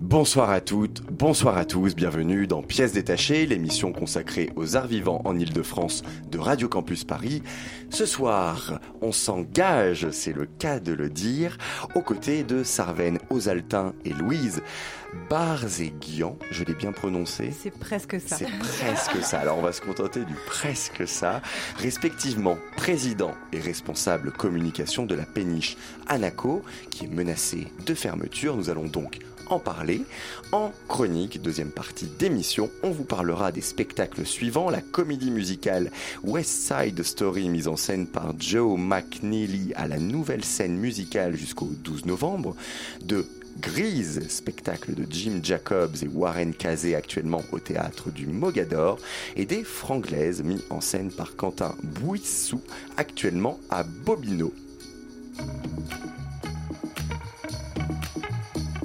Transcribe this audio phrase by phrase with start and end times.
[0.00, 5.20] Bonsoir à toutes, bonsoir à tous, bienvenue dans Pièces détachées, l'émission consacrée aux arts vivants
[5.26, 7.42] en Ile-de-France de Radio Campus Paris.
[7.90, 11.58] Ce soir, on s'engage, c'est le cas de le dire,
[11.94, 14.62] aux côtés de Sarvène Osaltin et Louise
[15.28, 17.52] Barzéguian, je l'ai bien prononcé.
[17.52, 18.36] C'est presque ça.
[18.36, 19.40] C'est presque ça.
[19.40, 21.42] Alors on va se contenter du presque ça.
[21.76, 28.56] Respectivement, président et responsable communication de la péniche Anaco, qui est menacée de fermeture.
[28.56, 29.18] Nous allons donc
[29.50, 30.04] en parler.
[30.52, 34.70] En chronique, deuxième partie d'émission, on vous parlera des spectacles suivants.
[34.70, 35.90] La comédie musicale
[36.22, 41.70] West Side Story, mise en scène par Joe McNeely à la nouvelle scène musicale jusqu'au
[41.84, 42.54] 12 novembre.
[43.04, 43.26] De
[43.60, 48.98] Grise, spectacle de Jim Jacobs et Warren Casey actuellement au théâtre du Mogador,
[49.36, 52.62] et des Franglaises mis en scène par Quentin Bouissou
[52.96, 54.52] actuellement à Bobino.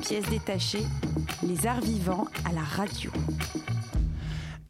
[0.07, 0.83] Pièce détachée,
[1.41, 3.09] les arts vivants à la radio.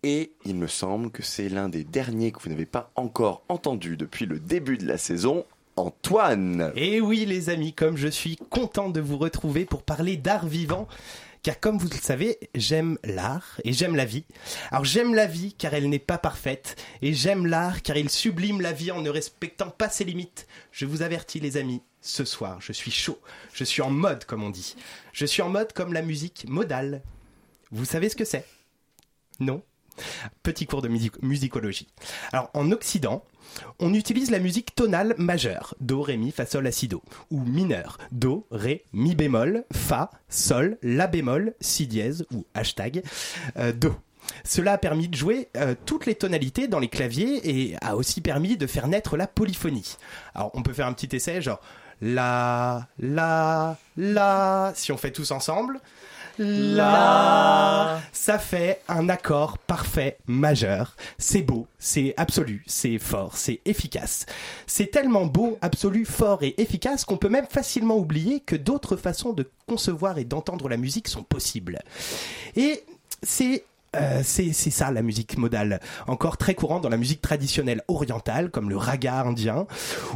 [0.01, 3.97] Et il me semble que c'est l'un des derniers que vous n'avez pas encore entendu
[3.97, 6.71] depuis le début de la saison, Antoine.
[6.77, 10.87] Et oui les amis, comme je suis content de vous retrouver pour parler d'art vivant,
[11.43, 14.23] car comme vous le savez, j'aime l'art et j'aime la vie.
[14.71, 18.61] Alors j'aime la vie car elle n'est pas parfaite, et j'aime l'art car il sublime
[18.61, 20.47] la vie en ne respectant pas ses limites.
[20.71, 23.19] Je vous avertis les amis, ce soir je suis chaud,
[23.53, 24.75] je suis en mode comme on dit.
[25.11, 27.01] Je suis en mode comme la musique modale.
[27.71, 28.45] Vous savez ce que c'est?
[29.39, 29.61] Non?
[30.43, 31.87] Petit cours de music- musicologie.
[32.33, 33.23] Alors en Occident,
[33.79, 37.39] on utilise la musique tonale majeure, do, ré, mi, fa, sol, la, si, do, ou
[37.39, 43.03] mineure, do, ré, mi bémol, fa, sol, la bémol, si dièse ou hashtag
[43.57, 43.95] euh, do.
[44.43, 48.21] Cela a permis de jouer euh, toutes les tonalités dans les claviers et a aussi
[48.21, 49.95] permis de faire naître la polyphonie.
[50.33, 51.61] Alors on peut faire un petit essai genre
[52.01, 55.79] la, la, la, si on fait tous ensemble.
[56.37, 60.97] La, ça fait un accord parfait majeur.
[61.17, 64.25] C'est beau, c'est absolu, c'est fort, c'est efficace.
[64.67, 69.31] C'est tellement beau, absolu, fort et efficace qu'on peut même facilement oublier que d'autres façons
[69.31, 71.79] de concevoir et d'entendre la musique sont possibles.
[72.57, 72.83] Et
[73.23, 73.63] c'est
[73.95, 78.69] euh, c'est ça la musique modale, encore très courant dans la musique traditionnelle orientale comme
[78.69, 79.67] le raga indien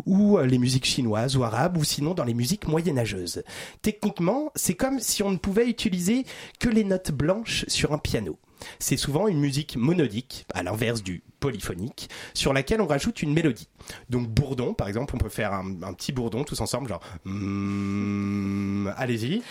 [0.05, 3.43] ou euh, les musiques chinoises ou arabes ou sinon dans les musiques moyenâgeuses.
[3.81, 6.25] Techniquement, c'est comme si on ne pouvait utiliser
[6.59, 8.37] que les notes blanches sur un piano.
[8.79, 13.69] C'est souvent une musique monodique, à l'inverse du polyphonique, sur laquelle on rajoute une mélodie.
[14.09, 17.01] Donc bourdon, par exemple, on peut faire un, petit bourdon tous ensemble, genre...
[17.25, 19.41] mm, Allez-y.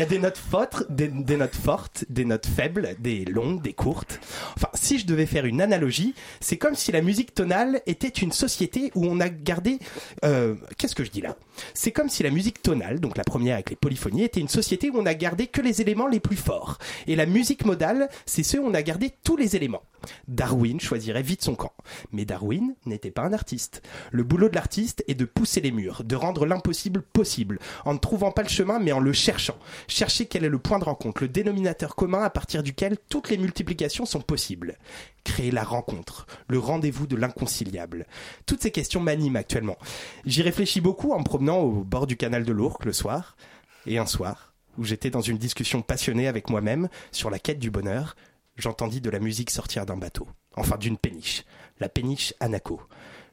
[0.00, 3.74] Il y a des notes fortes, des, notes fortes, des notes faibles, des longues, des
[3.74, 4.18] courtes.
[4.56, 8.32] Enfin, si je devais faire une analogie, c'est comme si la musique tonale était une
[8.32, 9.78] société où on a gardé.
[10.24, 11.36] euh, Qu'est-ce que je dis là?
[11.74, 14.88] C'est comme si la musique tonale, donc la première avec les polyphonies, était une société
[14.88, 16.78] où on a gardé que les éléments les plus forts.
[17.06, 19.82] Et la musique modale, c'est ceux où on a gardé tous les éléments.
[20.28, 21.74] Darwin choisirait vite son camp.
[22.10, 23.82] Mais Darwin n'était pas un artiste.
[24.12, 27.98] Le boulot de l'artiste est de pousser les murs, de rendre l'impossible possible, en ne
[27.98, 29.58] trouvant pas le chemin mais en le cherchant.
[29.90, 33.36] Chercher quel est le point de rencontre, le dénominateur commun à partir duquel toutes les
[33.36, 34.78] multiplications sont possibles.
[35.24, 38.06] Créer la rencontre, le rendez-vous de l'inconciliable.
[38.46, 39.76] Toutes ces questions m'animent actuellement.
[40.24, 43.36] J'y réfléchis beaucoup en me promenant au bord du canal de l'Ourcq le soir.
[43.84, 47.72] Et un soir, où j'étais dans une discussion passionnée avec moi-même sur la quête du
[47.72, 48.14] bonheur,
[48.56, 51.44] j'entendis de la musique sortir d'un bateau, enfin d'une péniche,
[51.80, 52.80] la péniche Anaco.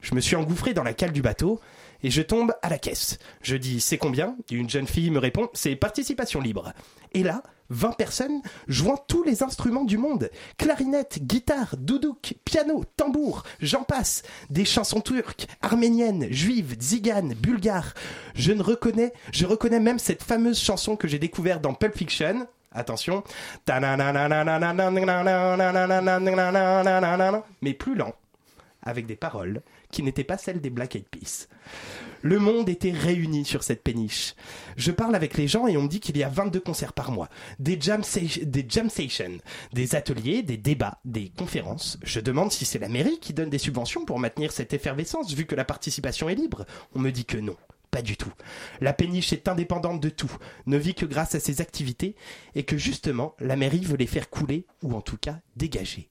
[0.01, 1.59] Je me suis engouffré dans la cale du bateau
[2.03, 3.17] et je tombe à la caisse.
[3.41, 4.35] Je dis c'est combien?
[4.51, 6.73] Une jeune fille me répond c'est participation libre.
[7.13, 10.29] Et là, 20 personnes jouant tous les instruments du monde.
[10.57, 14.23] Clarinette, guitare, doudouk, piano, tambour, j'en passe.
[14.49, 17.93] Des chansons turques, arméniennes, juives, tziganes, bulgares.
[18.35, 22.47] Je ne reconnais, je reconnais même cette fameuse chanson que j'ai découverte dans Pulp Fiction.
[22.71, 23.23] Attention.
[27.61, 28.13] Mais plus lent,
[28.83, 29.61] avec des paroles
[29.91, 31.47] qui n'étaient pas celles des Black Eyed Peas.
[32.21, 34.33] Le monde était réuni sur cette péniche.
[34.75, 37.11] Je parle avec les gens et on me dit qu'il y a 22 concerts par
[37.11, 37.29] mois,
[37.59, 38.01] des jam,
[38.41, 39.37] des jam sessions,
[39.73, 41.99] des ateliers, des débats, des conférences.
[42.03, 45.45] Je demande si c'est la mairie qui donne des subventions pour maintenir cette effervescence vu
[45.45, 46.65] que la participation est libre.
[46.95, 47.55] On me dit que non.
[47.91, 48.33] pas du tout.
[48.81, 50.35] La péniche est indépendante de tout,
[50.65, 52.15] ne vit que grâce à ses activités,
[52.53, 56.09] et que justement, la mairie veut les faire couler, ou en tout cas dégager.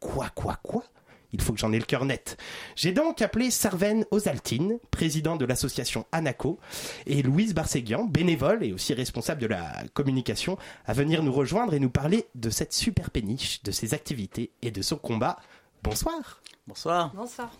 [0.00, 0.84] Quoi, quoi, quoi?
[1.32, 2.36] Il faut que j'en ai le cœur net.
[2.74, 6.58] J'ai donc appelé Sarven Ozaltine, président de l'association Anaco,
[7.06, 11.80] et Louise Barséguian, bénévole et aussi responsable de la communication, à venir nous rejoindre et
[11.80, 15.36] nous parler de cette super péniche, de ses activités et de son combat.
[15.82, 16.40] Bonsoir.
[16.66, 17.12] Bonsoir.
[17.14, 17.52] Bonsoir.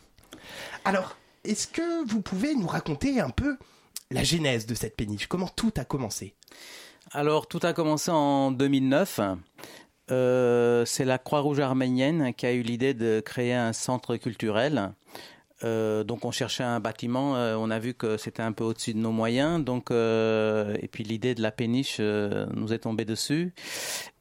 [0.85, 3.57] Alors, est-ce que vous pouvez nous raconter un peu
[4.11, 5.27] la genèse de cette péniche?
[5.27, 6.35] Comment tout a commencé?
[7.13, 9.21] Alors, tout a commencé en 2009.
[10.11, 14.93] Euh, c'est la Croix-Rouge arménienne qui a eu l'idée de créer un centre culturel.
[15.65, 18.93] Euh, donc on cherchait un bâtiment, euh, on a vu que c'était un peu au-dessus
[18.93, 23.53] de nos moyens, donc et puis l'idée de la péniche nous est tombée dessus.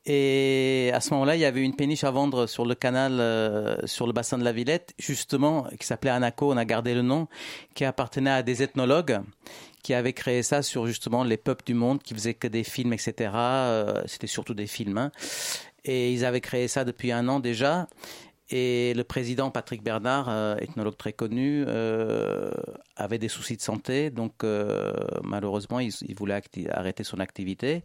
[0.08, 3.14] Et à ce moment-là, il y avait une péniche à vendre sur le canal,
[3.88, 7.28] sur le bassin de la Villette, justement, qui s'appelait Anaco, on a gardé le nom,
[7.74, 9.20] qui appartenait à des ethnologues
[9.82, 12.94] qui avaient créé ça sur justement les peuples du monde, qui faisaient que des films,
[12.94, 13.32] etc.
[14.08, 14.98] C'était surtout des films.
[14.98, 15.12] Hein.
[15.86, 17.88] Et ils avaient créé ça depuis un an déjà.
[18.50, 22.52] Et le président Patrick Bernard, euh, ethnologue très connu, euh,
[22.96, 24.94] avait des soucis de santé, donc euh,
[25.24, 26.40] malheureusement il, voulait
[26.70, 27.84] arrêter son activité.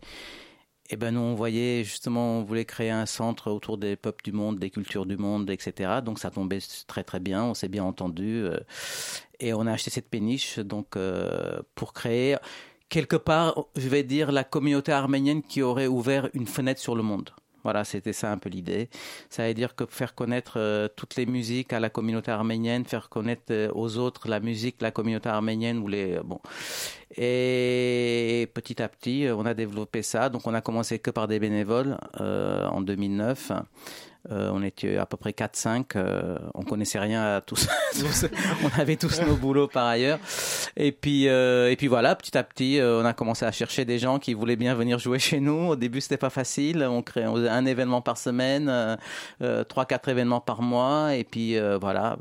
[0.90, 4.32] Et ben nous on voyait justement, on voulait créer un centre autour des peuples du
[4.32, 6.00] monde, des cultures du monde, etc.
[6.04, 8.44] Donc ça tombait très très bien, on s'est bien entendu,
[9.38, 10.98] et on a acheté cette péniche donc
[11.74, 12.36] pour créer
[12.90, 17.02] quelque part, je vais dire, la communauté arménienne qui aurait ouvert une fenêtre sur le
[17.02, 17.30] monde.
[17.62, 18.88] Voilà, c'était ça un peu l'idée.
[19.28, 23.08] Ça veut dire que faire connaître euh, toutes les musiques à la communauté arménienne, faire
[23.08, 26.40] connaître euh, aux autres la musique la communauté arménienne euh, bon.
[27.16, 30.28] Et petit à petit, on a développé ça.
[30.28, 33.52] Donc, on a commencé que par des bénévoles en 2009.
[34.30, 35.96] Euh, on était à peu près 4-5.
[35.96, 37.68] Euh, on connaissait rien à tous.
[38.64, 40.18] on avait tous nos boulots par ailleurs.
[40.76, 43.98] Et puis, euh, et puis voilà, petit à petit, on a commencé à chercher des
[43.98, 45.68] gens qui voulaient bien venir jouer chez nous.
[45.68, 46.84] Au début, c'était pas facile.
[46.84, 48.98] On créait un événement par semaine,
[49.68, 51.14] trois, quatre événements par mois.
[51.14, 52.16] Et puis voilà,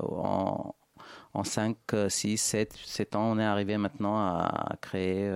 [0.00, 0.74] en,
[1.34, 1.76] en 5,
[2.08, 5.28] 6, 7, 7 ans, on est arrivé maintenant à créer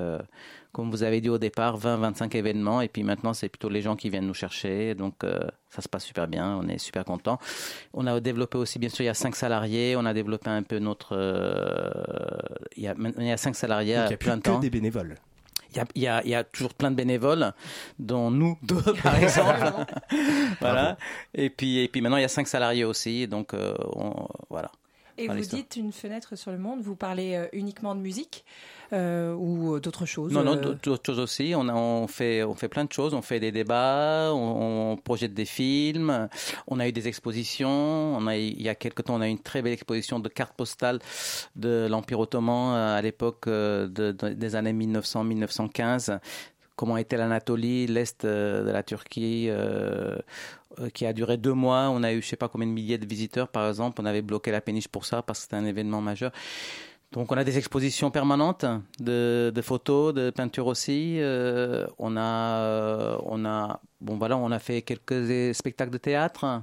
[0.78, 2.80] comme vous avez dit au départ, 20-25 événements.
[2.80, 4.94] Et puis maintenant, c'est plutôt les gens qui viennent nous chercher.
[4.94, 5.40] Donc, euh,
[5.70, 6.56] ça se passe super bien.
[6.56, 7.40] On est super content.
[7.94, 9.96] On a développé aussi, bien sûr, il y a 5 salariés.
[9.96, 11.16] On a développé un peu notre.
[11.16, 11.90] Euh,
[12.76, 14.58] il, y a, il y a 5 salariés Donc, il y a plein de temps.
[14.60, 15.16] des bénévoles.
[15.72, 17.52] Il y, a, il, y a, il y, a, toujours plein de bénévoles,
[17.98, 19.84] dont nous deux, par exemple.
[20.60, 20.96] voilà.
[21.34, 23.26] Et puis, et puis maintenant, il y a cinq salariés aussi.
[23.26, 24.70] Donc, euh, on, voilà.
[25.18, 28.44] Et vous dites une fenêtre sur le monde, vous parlez uniquement de musique
[28.92, 31.52] euh, ou d'autres choses Non, non, euh, d'autres choses aussi.
[31.54, 33.12] On, a, on, fait, on fait plein de choses.
[33.12, 36.28] On fait des débats, on, projette des films,
[36.66, 37.68] on a eu des expositions.
[37.68, 40.28] On a, il y a quelques temps, on a eu une très belle exposition de
[40.28, 41.00] cartes postales
[41.56, 46.18] de l'Empire ottoman euh, à l'époque de, des années 1900-1915
[46.78, 49.50] comment était l'Anatolie, l'Est de la Turquie,
[50.94, 51.90] qui a duré deux mois.
[51.90, 54.00] On a eu je sais pas combien de milliers de visiteurs, par exemple.
[54.00, 56.30] On avait bloqué la péniche pour ça parce que c'était un événement majeur.
[57.12, 58.66] Donc on a des expositions permanentes
[59.00, 61.16] de, photos, de peintures aussi.
[61.20, 66.62] Euh, on a, euh, on a, bon voilà, on a fait quelques spectacles de théâtre,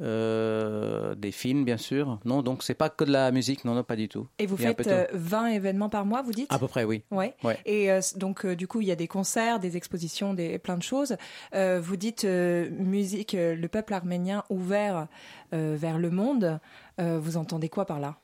[0.00, 2.18] euh, des films bien sûr.
[2.24, 4.26] Non, donc c'est pas que de la musique, non, non, pas du tout.
[4.38, 6.52] Et vous faites 20 événements par mois, vous dites?
[6.52, 7.02] À peu près, oui.
[7.10, 7.34] Ouais.
[7.64, 11.16] Et donc du coup il y a des concerts, des expositions, des plein de choses.
[11.52, 15.06] vous dites musique, le peuple arménien ouvert
[15.52, 16.60] vers le monde.
[16.98, 18.16] vous entendez quoi par là?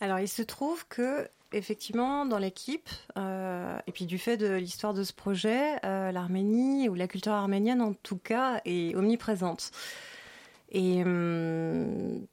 [0.00, 4.94] Alors, il se trouve que effectivement, dans l'équipe, euh, et puis du fait de l'histoire
[4.94, 9.70] de ce projet, euh, l'Arménie, ou la culture arménienne en tout cas, est omniprésente.
[10.70, 12.26] Et hum,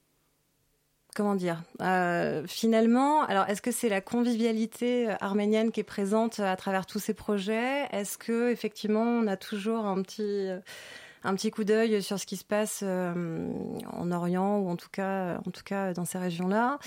[1.15, 6.55] comment dire euh, Finalement, alors est-ce que c'est la convivialité arménienne qui est présente à
[6.55, 7.87] travers tous ces projets?
[7.91, 10.49] Est-ce que effectivement, on a toujours un petit
[11.25, 15.37] un petit coup d'œil sur ce qui se passe en Orient ou en tout cas,
[15.45, 16.79] en tout cas dans ces régions-là?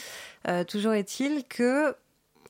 [0.67, 1.95] Toujours est-il que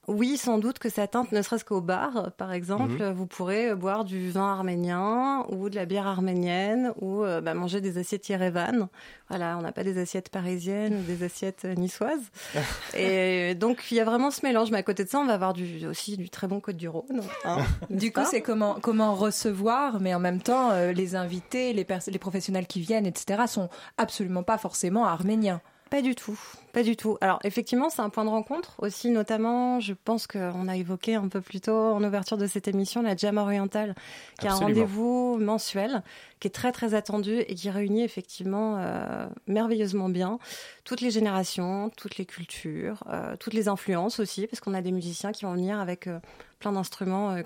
[0.08, 3.12] oui, sans doute que ça teinte, ne serait-ce qu'au bar, par exemple, mhm.
[3.12, 7.80] vous pourrez boire du vin arménien ou de la bière arménienne ou euh, bah, manger
[7.80, 8.88] des assiettes Yerevan.
[9.28, 12.30] Voilà, on n'a pas des assiettes parisiennes ou des assiettes niçoises.
[12.96, 14.70] Et donc, il y a vraiment ce mélange.
[14.70, 16.88] Mais à côté de ça, on va avoir du, aussi du très bon Côte du
[16.88, 17.22] Rhône.
[17.44, 17.58] Hein,
[17.90, 22.18] du coup, c'est comment, comment recevoir, mais en même temps, euh, les invités, les, les
[22.18, 25.60] professionnels qui viennent, etc., sont absolument pas forcément arméniens.
[25.90, 26.38] Pas du tout.
[26.76, 27.16] Pas du tout.
[27.22, 31.28] Alors effectivement, c'est un point de rencontre aussi, notamment, je pense qu'on a évoqué un
[31.28, 33.94] peu plus tôt en ouverture de cette émission la Jam orientale,
[34.38, 36.02] qui est un rendez-vous mensuel,
[36.38, 40.38] qui est très très attendu et qui réunit effectivement euh, merveilleusement bien
[40.84, 44.92] toutes les générations, toutes les cultures, euh, toutes les influences aussi, parce qu'on a des
[44.92, 46.18] musiciens qui vont venir avec euh,
[46.58, 47.42] plein d'instruments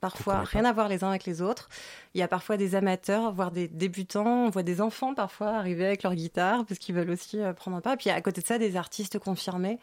[0.00, 1.68] parfois rien à voir les uns avec les autres.
[2.14, 4.46] Il y a parfois des amateurs, voire des débutants.
[4.46, 7.76] On voit des enfants parfois arriver avec leur guitare parce qu'ils veulent aussi euh, prendre
[7.76, 7.94] un pas.
[7.94, 9.78] Et puis à côté de ça, des artistes confirmés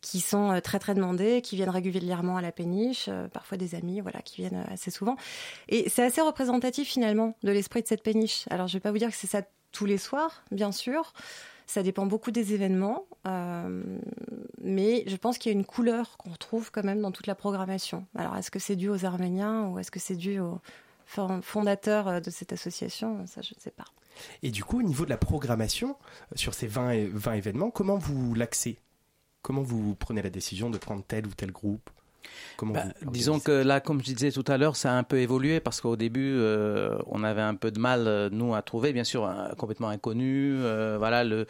[0.00, 3.74] qui sont euh, très très demandés, qui viennent régulièrement à la péniche, euh, parfois des
[3.74, 5.16] amis, voilà, qui viennent assez souvent.
[5.68, 8.44] Et c'est assez représentatif finalement de l'esprit de cette péniche.
[8.50, 11.12] Alors je vais pas vous dire que c'est ça tous les soirs, bien sûr.
[11.68, 13.82] Ça dépend beaucoup des événements, euh,
[14.62, 17.34] mais je pense qu'il y a une couleur qu'on retrouve quand même dans toute la
[17.34, 18.06] programmation.
[18.14, 20.62] Alors, est-ce que c'est dû aux Arméniens ou est-ce que c'est dû aux
[21.42, 23.26] fondateurs euh, de cette association?
[23.26, 23.84] Ça, je ne sais pas.
[24.42, 25.90] Et du coup, au niveau de la programmation,
[26.32, 28.78] euh, sur ces 20, 20 événements, comment vous l'axez?
[29.42, 31.90] Comment vous prenez la décision de prendre tel ou tel groupe?
[32.62, 35.60] Bah, disons que là, comme je disais tout à l'heure, ça a un peu évolué
[35.60, 39.04] parce qu'au début, euh, on avait un peu de mal, euh, nous, à trouver, bien
[39.04, 41.46] sûr, complètement inconnu, euh, voilà, le,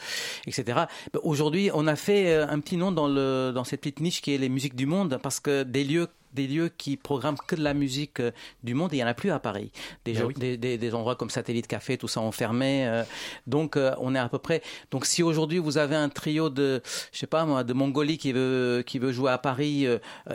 [0.46, 0.64] etc.
[1.12, 4.34] Bah, aujourd'hui, on a fait un petit nom dans, le, dans cette petite niche qui
[4.34, 7.62] est les musiques du monde parce que des lieux des lieux qui programment que de
[7.62, 8.30] la musique euh,
[8.62, 9.70] du monde, et il n'y en a plus à Paris.
[10.04, 12.86] Des, ben des, des, endroits comme Satellite Café, tout ça, ont fermé.
[12.86, 13.02] Euh.
[13.46, 14.62] donc, euh, on est à peu près.
[14.90, 16.82] Donc, si aujourd'hui vous avez un trio de,
[17.12, 19.86] je sais pas moi, de Mongolie qui veut, qui veut jouer à Paris,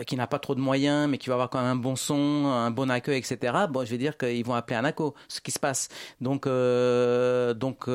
[0.07, 2.45] qui n'a pas trop de moyens, mais qui va avoir quand même un bon son,
[2.47, 5.59] un bon accueil, etc., bon, je vais dire qu'ils vont appeler Anaco, ce qui se
[5.59, 5.89] passe.
[6.21, 7.89] Donc, donc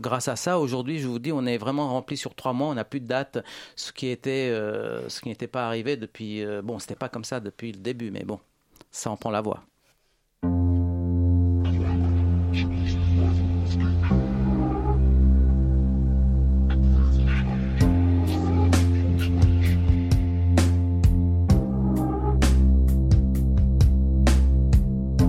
[0.00, 2.74] grâce à ça, aujourd'hui, je vous dis, on est vraiment rempli sur trois mois, on
[2.74, 3.38] n'a plus de date,
[3.76, 4.50] ce qui était,
[5.08, 8.24] ce qui n'était pas arrivé depuis, bon, c'était pas comme ça depuis le début, mais
[8.24, 8.38] bon,
[8.90, 9.62] ça en prend la voix.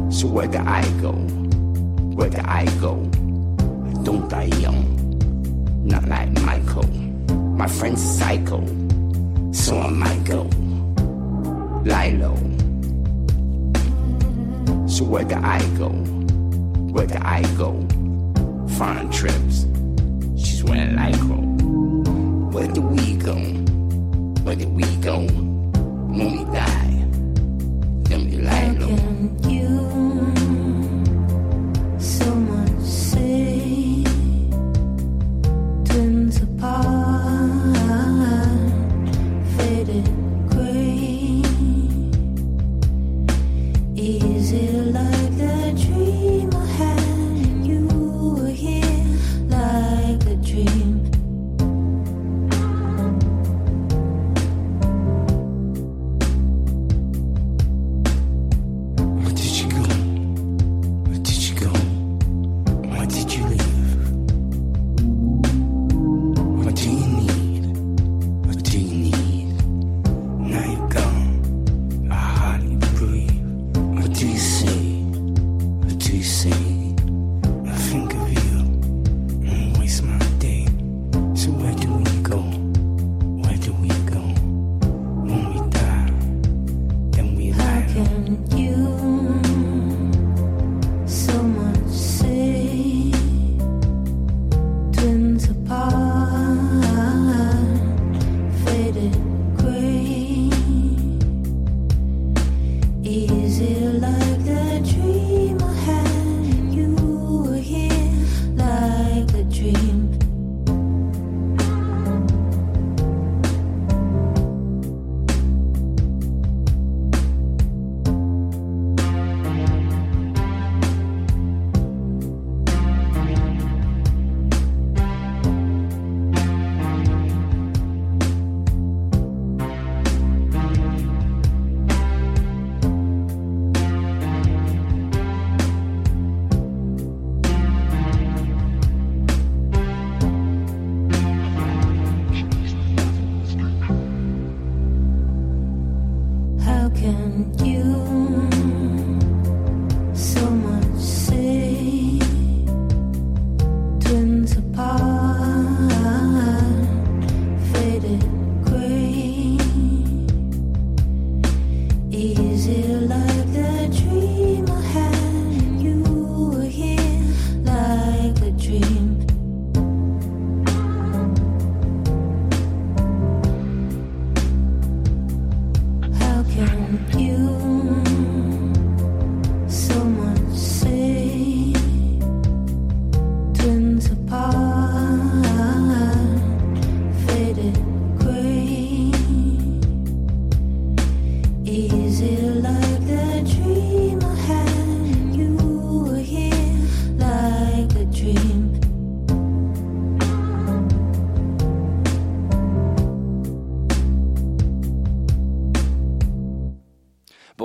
[0.09, 1.13] So where do I go?
[2.13, 2.95] Where do I go?
[4.03, 4.85] Don't I young?
[5.83, 6.85] Not like Michael.
[7.57, 8.63] My friend's psycho.
[9.51, 10.47] So I might go.
[11.85, 12.35] Lie low.
[14.87, 15.89] So where do I go?
[16.93, 17.71] Where do I go?
[18.77, 19.65] Foreign trips.
[20.37, 22.51] She's wearing lycra.
[22.53, 23.35] Where do we go?
[24.43, 25.19] Where do we go?
[25.19, 26.90] When we die,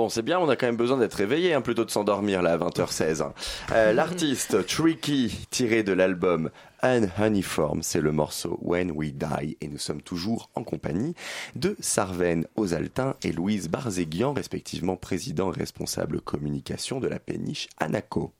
[0.07, 2.53] Bon, c'est bien, on a quand même besoin d'être réveillé, hein, plutôt de s'endormir là
[2.53, 3.21] à 20h16.
[3.21, 3.33] hein.
[3.73, 6.49] Euh, L'artiste Tricky, tiré de l'album
[6.81, 11.13] Unhoneyform, c'est le morceau When We Die, et nous sommes toujours en compagnie
[11.57, 18.31] de Sarven Ozaltin et Louise Barzéguian, respectivement président et responsable communication de la péniche Anaco.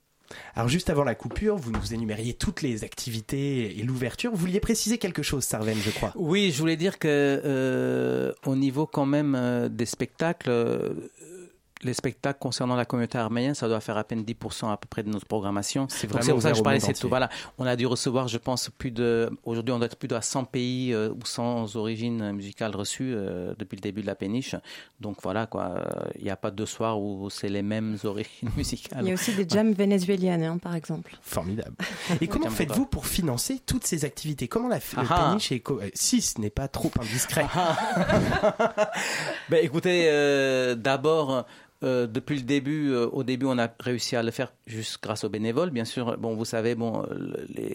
[0.54, 4.30] Alors juste avant la coupure, vous nous énumériez toutes les activités et l'ouverture.
[4.30, 6.12] Vous vouliez préciser quelque chose, Sarven, je crois.
[6.16, 10.94] Oui, je voulais dire que euh, au niveau quand même euh, des spectacles, euh,
[11.82, 15.02] les spectacles concernant la communauté arménienne, ça doit faire à peine 10% à peu près
[15.02, 15.86] de notre programmation.
[15.88, 17.08] C'est vraiment C'est pour ça que je parlais, c'est tout.
[17.08, 19.30] Voilà, on a dû recevoir, je pense, plus de.
[19.44, 23.54] Aujourd'hui, on doit être plus de 100 pays euh, ou 100 origines musicales reçues euh,
[23.58, 24.54] depuis le début de la péniche.
[25.00, 25.84] Donc voilà, quoi.
[26.16, 29.00] Il n'y a pas deux soirs où c'est les mêmes origines musicales.
[29.02, 31.16] Il y a aussi des jams vénézuéliennes, hein, par exemple.
[31.22, 31.76] Formidable.
[32.20, 34.48] Et comment faites-vous pour financer toutes ces activités?
[34.48, 35.28] Comment la Ah ah.
[35.28, 37.46] péniche est co- euh, si ce n'est pas trop indiscret
[39.48, 41.46] Ben, écoutez, euh, d'abord,
[41.84, 45.24] euh, depuis le début, euh, au début, on a réussi à le faire juste grâce
[45.24, 46.16] aux bénévoles, bien sûr.
[46.18, 47.74] Bon, vous savez, bon, le- les-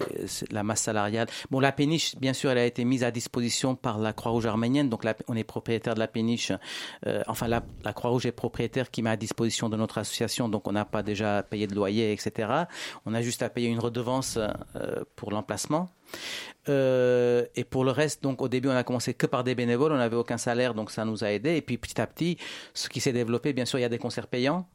[0.51, 1.27] la masse salariale.
[1.51, 4.89] Bon, la péniche, bien sûr, elle a été mise à disposition par la Croix-Rouge arménienne.
[4.89, 6.51] Donc, la- on est propriétaire de la péniche.
[7.07, 10.49] Euh, enfin, la, la Croix-Rouge est propriétaire qui met à disposition de notre association.
[10.49, 12.49] Donc, on n'a pas déjà payé de loyer, etc.
[13.05, 15.89] On a juste à payer une redevance euh, pour l'emplacement.
[16.69, 19.91] Euh, et pour le reste, donc au début, on a commencé que par des bénévoles,
[19.91, 21.55] on n'avait aucun salaire, donc ça nous a aidé.
[21.55, 22.37] Et puis petit à petit,
[22.73, 24.65] ce qui s'est développé, bien sûr, il y a des concerts payants.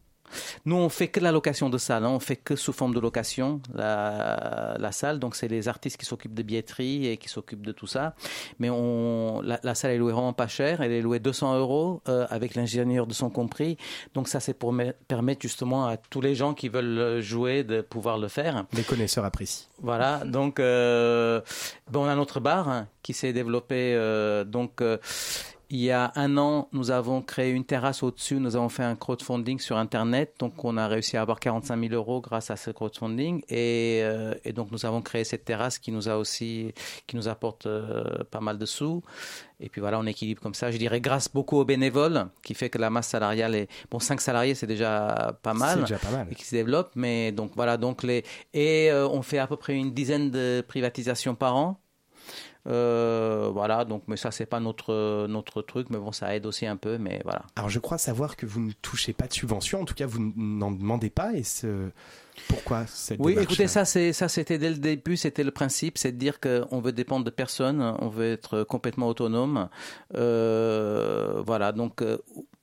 [0.64, 2.10] Nous, on fait que la location de salle, hein.
[2.10, 5.18] on fait que sous forme de location la, la salle.
[5.18, 8.14] Donc, c'est les artistes qui s'occupent de billetterie et qui s'occupent de tout ça.
[8.58, 10.80] Mais on, la, la salle est louée vraiment pas cher.
[10.80, 13.76] Elle est louée 200 euros euh, avec l'ingénieur de son compris.
[14.14, 17.80] Donc, ça, c'est pour me- permettre justement à tous les gens qui veulent jouer de
[17.80, 18.64] pouvoir le faire.
[18.72, 19.66] Les connaisseurs apprécient.
[19.80, 21.40] Voilà, donc euh,
[21.90, 23.94] bon, on a notre bar hein, qui s'est développé.
[23.94, 24.98] euh, donc, euh,
[25.70, 28.36] il y a un an, nous avons créé une terrasse au-dessus.
[28.36, 30.34] Nous avons fait un crowdfunding sur Internet.
[30.38, 33.42] Donc, on a réussi à avoir 45 000 euros grâce à ce crowdfunding.
[33.50, 36.72] Et, euh, et donc, nous avons créé cette terrasse qui nous a aussi,
[37.06, 39.02] qui nous apporte euh, pas mal de sous.
[39.60, 40.70] Et puis voilà, on équilibre comme ça.
[40.70, 43.98] Je dirais grâce beaucoup aux bénévoles, qui fait que la masse salariale est bon.
[43.98, 46.28] 5 salariés, c'est déjà pas mal C'est déjà pas mal.
[46.30, 46.92] et qui se développe.
[46.94, 50.64] Mais donc voilà, donc les et euh, on fait à peu près une dizaine de
[50.66, 51.80] privatisations par an.
[52.68, 56.66] Euh, voilà, donc mais ça c'est pas notre notre truc, mais bon ça aide aussi
[56.66, 57.42] un peu, mais voilà.
[57.56, 60.32] Alors je crois savoir que vous ne touchez pas de subvention, en tout cas vous
[60.36, 61.32] n'en demandez pas.
[61.32, 61.88] Et ce...
[62.48, 66.12] pourquoi cette Oui, écoutez, ça c'est ça c'était dès le début, c'était le principe, c'est
[66.12, 69.68] de dire qu'on veut dépendre de personne, on veut être complètement autonome.
[70.14, 72.18] Euh, voilà, donc euh,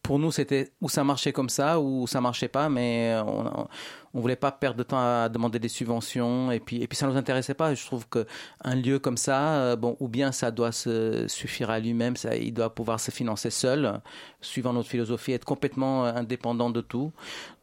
[0.06, 3.68] pour nous c'était où ça marchait comme ça ou ça marchait pas, mais on,
[4.14, 7.08] on voulait pas perdre de temps à demander des subventions et puis et puis ça
[7.08, 7.74] nous intéressait pas.
[7.74, 8.28] Je trouve que
[8.64, 12.36] un lieu comme ça, euh, bon, ou bien ça doit se suffire à lui-même, ça
[12.36, 14.00] il doit pouvoir se financer seul,
[14.42, 17.12] suivant notre philosophie, être complètement euh, indépendant de tout.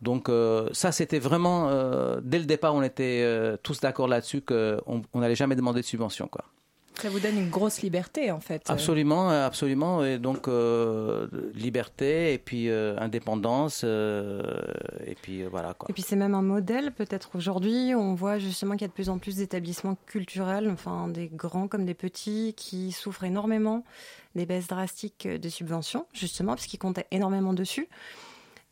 [0.00, 4.40] Donc euh, ça c'était vraiment euh, dès le départ on était euh, tous d'accord là-dessus
[4.42, 6.44] qu'on on n'allait jamais demander de subvention quoi.
[7.00, 8.62] Ça vous donne une grosse liberté en fait.
[8.68, 10.04] Absolument, euh, absolument.
[10.04, 14.42] Et donc euh, liberté et puis euh, indépendance euh,
[15.06, 15.88] et puis euh, voilà quoi.
[15.90, 17.94] Et puis c'est même un modèle peut-être aujourd'hui.
[17.94, 21.68] On voit justement qu'il y a de plus en plus d'établissements culturels, enfin des grands
[21.68, 23.84] comme des petits, qui souffrent énormément
[24.34, 27.88] des baisses drastiques de subventions, justement, parce qu'ils comptaient énormément dessus.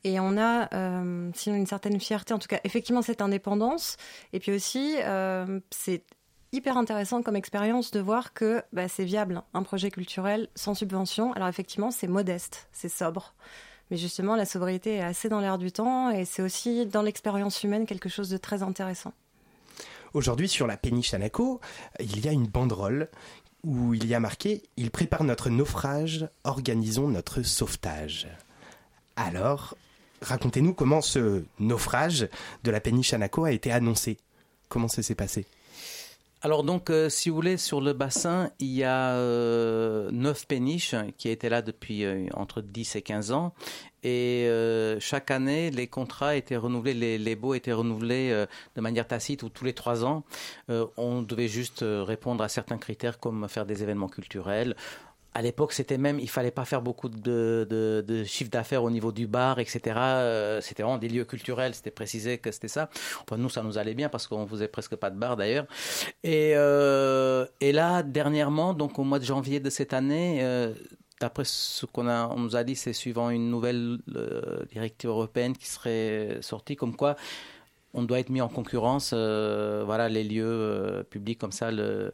[0.04, 3.96] Et on a, euh, sinon, une certaine fierté, en tout cas, effectivement, cette indépendance.
[4.32, 6.04] Et puis aussi, euh, c'est
[6.52, 11.32] hyper intéressant comme expérience de voir que bah, c'est viable, un projet culturel sans subvention.
[11.32, 13.34] Alors effectivement, c'est modeste, c'est sobre.
[13.90, 17.62] Mais justement, la sobriété est assez dans l'air du temps et c'est aussi dans l'expérience
[17.64, 19.12] humaine quelque chose de très intéressant.
[20.12, 21.60] Aujourd'hui, sur la péniche Anaco,
[22.00, 23.08] il y a une banderole
[23.62, 28.26] où il y a marqué Il prépare notre naufrage, organisons notre sauvetage.
[29.16, 29.76] Alors,
[30.22, 32.28] racontez-nous comment ce naufrage
[32.64, 34.16] de la péniche Anaco a été annoncé.
[34.68, 35.46] Comment ça s'est passé?
[36.42, 40.94] Alors donc, euh, si vous voulez, sur le bassin, il y a euh, neuf péniches
[41.18, 43.52] qui étaient là depuis euh, entre 10 et 15 ans.
[44.02, 49.06] Et euh, chaque année, les contrats étaient renouvelés, les, les baux étaient renouvelés de manière
[49.06, 50.24] tacite ou tous les trois ans.
[50.96, 54.74] On devait juste répondre à certains critères comme faire des événements culturels.
[55.34, 59.12] À l'époque, c'était même, il fallait pas faire beaucoup de, de, chiffre d'affaires au niveau
[59.12, 59.80] du bar, etc.
[59.96, 62.90] Euh, c'était vraiment des lieux culturels, c'était précisé que c'était ça.
[63.36, 65.66] Nous, ça nous allait bien parce qu'on faisait presque pas de bar d'ailleurs.
[66.24, 70.74] Et, euh, là, dernièrement, donc au mois de janvier de cette année, euh,
[71.20, 73.98] d'après ce qu'on a, on nous a dit, c'est suivant une nouvelle
[74.72, 77.16] directive européenne qui serait sortie, comme quoi
[77.92, 82.10] on doit être mis en concurrence, euh, voilà, les lieux euh, publics comme ça, euh,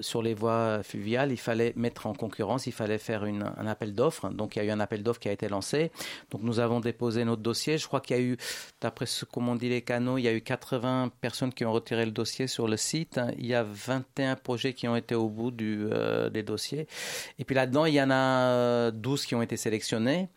[0.00, 4.28] sur les voies fluviales, il fallait mettre en concurrence, il fallait faire un appel d'offres.
[4.30, 5.92] Donc il y a eu un appel d'offres qui a été lancé.
[6.30, 7.78] Donc nous avons déposé notre dossier.
[7.78, 8.36] Je crois qu'il y a eu,
[8.80, 12.04] d'après ce qu'ont dit les canaux, il y a eu 80 personnes qui ont retiré
[12.04, 13.20] le dossier sur le site.
[13.38, 15.86] Il y a 21 projets qui ont été au bout du,
[16.32, 16.88] des dossiers.
[17.38, 20.28] Et puis là-dedans, il y en a 12 qui ont été sélectionnés.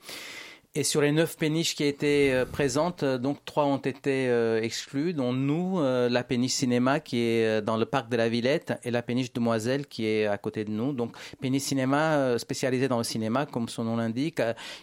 [0.76, 4.62] Et sur les neuf péniches qui étaient euh, présentes, euh, donc trois ont été euh,
[4.62, 8.92] exclues, dont nous, la péniche cinéma qui est dans le parc de la Villette et
[8.92, 10.94] la péniche Demoiselle qui est à côté de nous.
[10.94, 14.42] Donc péniche cinéma spécialisée dans le cinéma, comme son nom l'indique,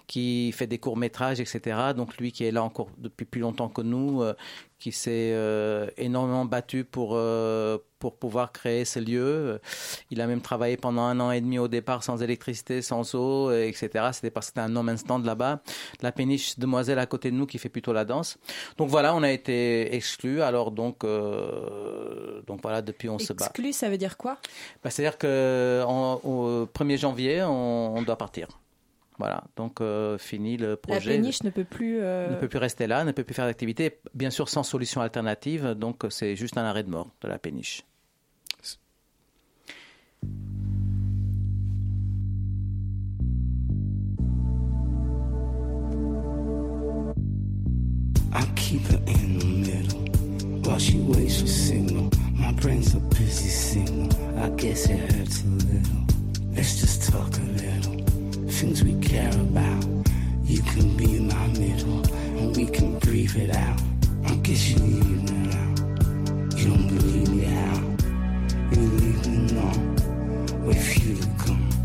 [0.09, 1.93] qui fait des courts métrages, etc.
[1.97, 4.25] Donc lui qui est là encore depuis plus longtemps que nous,
[4.79, 9.59] qui s'est euh, énormément battu pour euh, pour pouvoir créer ce lieu.
[10.11, 13.51] Il a même travaillé pendant un an et demi au départ sans électricité, sans eau,
[13.51, 13.89] etc.
[14.13, 15.61] C'était parce que c'était un no man's là-bas.
[16.03, 18.37] La péniche Demoiselle à côté de nous qui fait plutôt la danse.
[18.77, 20.43] Donc voilà, on a été exclus.
[20.43, 23.47] Alors donc euh, donc voilà, depuis on se bat.
[23.47, 24.37] Exclu, ça veut dire quoi?
[24.85, 28.49] Bah, C'est-à-dire que en- au 1er janvier, on, on doit partir.
[29.19, 31.13] Voilà, donc euh, fini le La projet.
[31.13, 32.01] péniche ne peut plus.
[32.01, 35.01] euh, ne peut plus rester là, ne peut plus faire d'activité, bien sûr sans solution
[35.01, 37.83] alternative, donc c'est juste un arrêt de mort de la péniche.
[48.33, 50.05] I keep her in the middle
[50.65, 52.11] while she waits for signal.
[52.35, 54.11] My brain's a busy signal.
[54.39, 56.07] I guess it hurts a little.
[56.55, 57.66] Let's just talk a little.
[58.57, 59.85] Things we care about.
[60.45, 62.03] You can be my middle,
[62.39, 63.79] and we can breathe it out.
[64.25, 65.75] I guess you leave now.
[66.57, 67.77] You don't believe me how?
[68.73, 69.69] You leave me no.
[70.65, 71.76] Wait for you to come.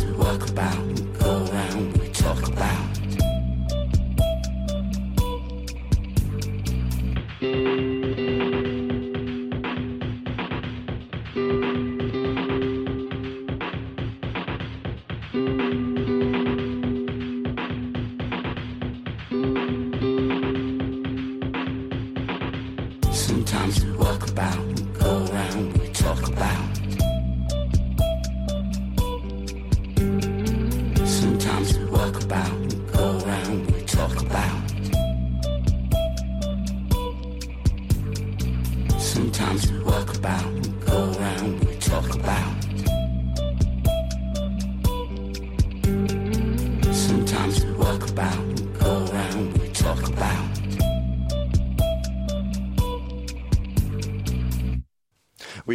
[0.00, 1.01] Walk about,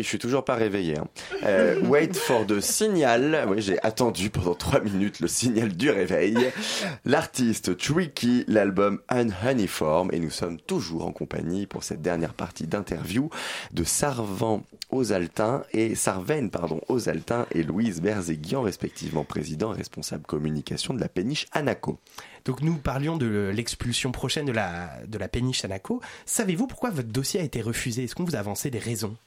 [0.07, 0.97] je suis toujours pas réveillé.
[0.97, 1.07] hein.
[1.43, 3.45] Euh, wait for the signal.
[3.49, 6.37] Oui, j'ai attendu pendant trois minutes le signal du réveil.
[7.03, 13.29] L'artiste Tricky, l'album Unhoneyform, et nous sommes toujours en compagnie pour cette dernière partie d'interview
[13.73, 20.93] de Sarvan Osaltin et Sarven, pardon, Osaltin et Louise Berzéguian, respectivement président et responsable communication
[20.93, 21.99] de la péniche Anaco.
[22.45, 25.99] Donc nous parlions de l'expulsion prochaine de la, de la péniche Anaco.
[26.25, 28.05] Savez-vous pourquoi votre dossier a été refusé?
[28.05, 29.17] Est-ce qu'on vous a avancé des raisons?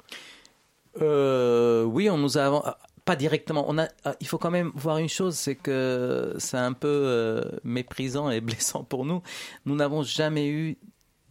[1.00, 3.64] Euh, oui, on nous a ah, pas directement.
[3.68, 6.88] On a, ah, il faut quand même voir une chose, c'est que c'est un peu
[6.88, 9.22] euh, méprisant et blessant pour nous.
[9.66, 10.78] Nous n'avons jamais eu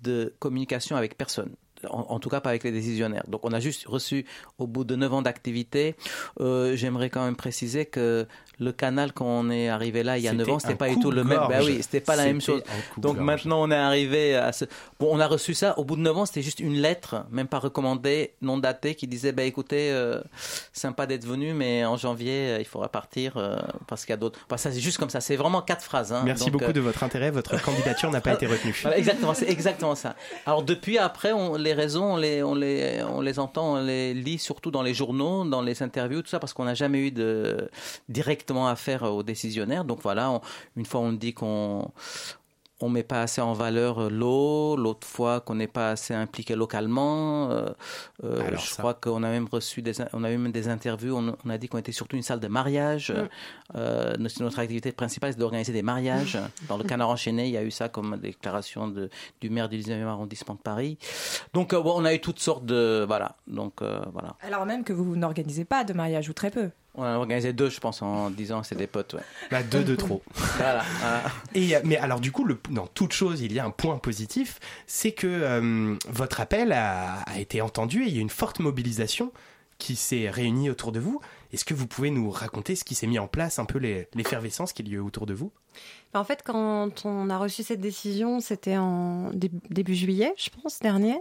[0.01, 1.55] de communication avec personne.
[1.89, 3.23] En, en tout cas, pas avec les décisionnaires.
[3.27, 4.25] Donc, on a juste reçu,
[4.57, 5.95] au bout de 9 ans d'activité,
[6.41, 8.27] euh, j'aimerais quand même préciser que
[8.59, 10.89] le canal, quand on est arrivé là il y a 9 C'était ans, c'était pas
[10.89, 11.39] du tout le même.
[11.47, 12.61] Ben oui, c'était pas la même chose.
[12.97, 14.65] Donc maintenant, on est arrivé à ce.
[14.99, 15.77] Bon, on a reçu ça.
[15.79, 19.07] Au bout de 9 ans, c'était juste une lettre, même pas recommandée, non datée, qui
[19.07, 20.19] disait bah, écoutez, euh,
[20.73, 24.17] sympa d'être venu, mais en janvier, euh, il faudra partir euh, parce qu'il y a
[24.17, 24.39] d'autres.
[24.45, 25.21] Enfin, ça, c'est juste comme ça.
[25.21, 26.11] C'est vraiment quatre phrases.
[26.11, 26.23] hein.
[26.25, 27.31] Merci Donc, beaucoup de votre intérêt.
[27.31, 28.75] Votre candidature n'a pas été retenue.
[28.81, 30.15] voilà, exactement, c'est exactement ça.
[30.45, 34.39] Alors depuis après, on, les raisons, on les, on les, les entend, on les lit
[34.39, 37.69] surtout dans les journaux, dans les interviews, tout ça, parce qu'on n'a jamais eu de
[38.07, 39.85] directement affaire aux décisionnaires.
[39.85, 40.41] Donc voilà,
[40.75, 41.91] une fois on dit qu'on
[42.81, 47.51] on met pas assez en valeur l'eau, l'autre fois qu'on n'est pas assez impliqué localement.
[47.51, 47.69] Euh,
[48.23, 48.77] euh, Alors je ça.
[48.81, 51.15] crois qu'on a même reçu des, on a eu même des interviews.
[51.15, 53.11] On, on a dit qu'on était surtout une salle de mariage.
[53.11, 53.27] Mm.
[53.75, 56.37] Euh, notre, notre activité principale, c'est d'organiser des mariages.
[56.67, 59.09] Dans le Canard enchaîné, il y a eu ça comme déclaration de,
[59.41, 60.97] du maire du 19e arrondissement de Paris.
[61.53, 63.35] Donc euh, on a eu toutes sortes de voilà.
[63.47, 64.35] Donc euh, voilà.
[64.41, 66.69] Alors même que vous n'organisez pas de mariage ou très peu.
[66.95, 69.13] On a organisé deux, je pense, en disant c'est des potes.
[69.13, 69.21] Ouais.
[69.51, 70.21] Bah, deux de trop.
[70.33, 70.83] voilà.
[70.99, 71.21] voilà.
[71.53, 73.97] Et, euh, mais alors du coup, le, dans toute chose, il y a un point
[73.99, 78.29] positif, c'est que euh, votre appel a, a été entendu et il y a une
[78.29, 79.31] forte mobilisation
[79.77, 81.21] qui s'est réunie autour de vous.
[81.53, 84.07] Est-ce que vous pouvez nous raconter ce qui s'est mis en place, un peu les-
[84.13, 85.51] l'effervescence qu'il y a eu autour de vous?
[86.13, 90.79] En fait, quand on a reçu cette décision, c'était en dé- début juillet, je pense,
[90.79, 91.15] dernier.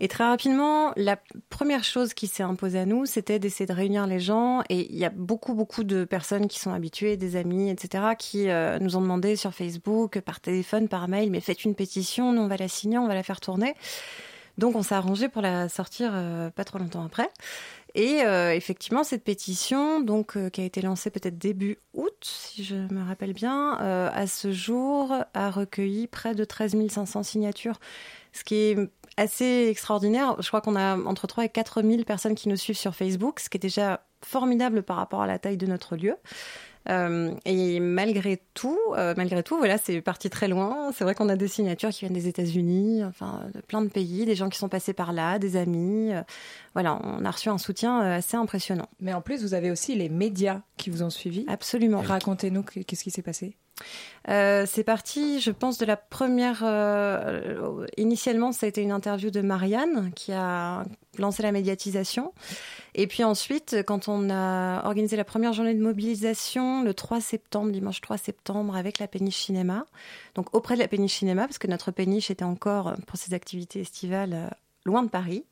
[0.00, 1.16] Et très rapidement, la
[1.50, 4.62] première chose qui s'est imposée à nous, c'était d'essayer de réunir les gens.
[4.68, 8.48] Et il y a beaucoup, beaucoup de personnes qui sont habituées, des amis, etc., qui
[8.48, 12.42] euh, nous ont demandé sur Facebook, par téléphone, par mail, mais faites une pétition, nous
[12.42, 13.74] on va la signer, on va la faire tourner.
[14.56, 17.28] Donc on s'est arrangé pour la sortir euh, pas trop longtemps après.
[17.94, 22.74] Et euh, effectivement, cette pétition, donc qui a été lancée peut-être début août, si je
[22.74, 27.80] me rappelle bien, à ce jour a recueilli près de 13 500 signatures,
[28.32, 28.76] ce qui est
[29.18, 30.36] assez extraordinaire.
[30.40, 33.40] Je crois qu'on a entre 3 et 4 000 personnes qui nous suivent sur Facebook,
[33.40, 36.14] ce qui est déjà formidable par rapport à la taille de notre lieu.
[36.88, 40.90] Euh, et malgré tout, euh, malgré tout, voilà, c'est parti très loin.
[40.94, 44.24] C'est vrai qu'on a des signatures qui viennent des États-Unis, enfin, de plein de pays,
[44.24, 46.12] des gens qui sont passés par là, des amis.
[46.14, 46.22] Euh,
[46.72, 48.88] voilà, on a reçu un soutien assez impressionnant.
[49.00, 51.44] Mais en plus, vous avez aussi les médias qui vous ont suivi.
[51.46, 52.00] Absolument.
[52.00, 53.56] Racontez-nous qu- qu'est-ce qui s'est passé.
[54.28, 56.60] Euh, c'est parti, je pense, de la première.
[56.62, 60.84] euh, initialement, ça a été une interview de Marianne qui a
[61.18, 62.34] lancé la médiatisation.
[62.94, 67.70] Et puis ensuite, quand on a organisé la première journée de mobilisation le 3 septembre,
[67.70, 69.86] dimanche 3 septembre, avec la péniche cinéma,
[70.34, 73.80] donc auprès de la péniche cinéma, parce que notre péniche était encore, pour ses activités
[73.80, 74.48] estivales, euh,
[74.84, 75.44] loin de Paris.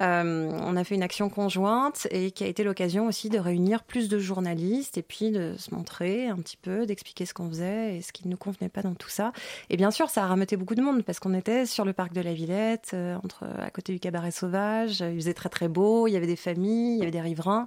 [0.00, 3.84] Euh, on a fait une action conjointe et qui a été l'occasion aussi de réunir
[3.84, 7.96] plus de journalistes et puis de se montrer un petit peu, d'expliquer ce qu'on faisait
[7.96, 9.32] et ce qui ne nous convenait pas dans tout ça.
[9.68, 12.12] Et bien sûr, ça a rameuté beaucoup de monde parce qu'on était sur le parc
[12.12, 15.00] de la Villette, euh, entre, à côté du cabaret sauvage.
[15.00, 17.66] Il faisait très très beau, il y avait des familles, il y avait des riverains,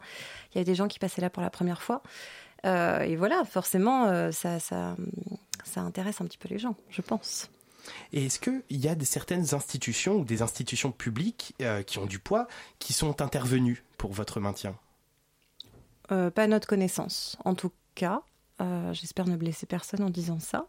[0.51, 2.01] il y avait des gens qui passaient là pour la première fois.
[2.65, 4.95] Euh, et voilà, forcément, ça, ça,
[5.63, 7.49] ça intéresse un petit peu les gens, je pense.
[8.13, 12.05] Et est-ce qu'il y a des, certaines institutions ou des institutions publiques euh, qui ont
[12.05, 12.47] du poids
[12.79, 14.75] qui sont intervenues pour votre maintien?
[16.11, 18.21] Euh, pas à notre connaissance, en tout cas.
[18.61, 20.67] Euh, J'espère ne blesser personne en disant ça.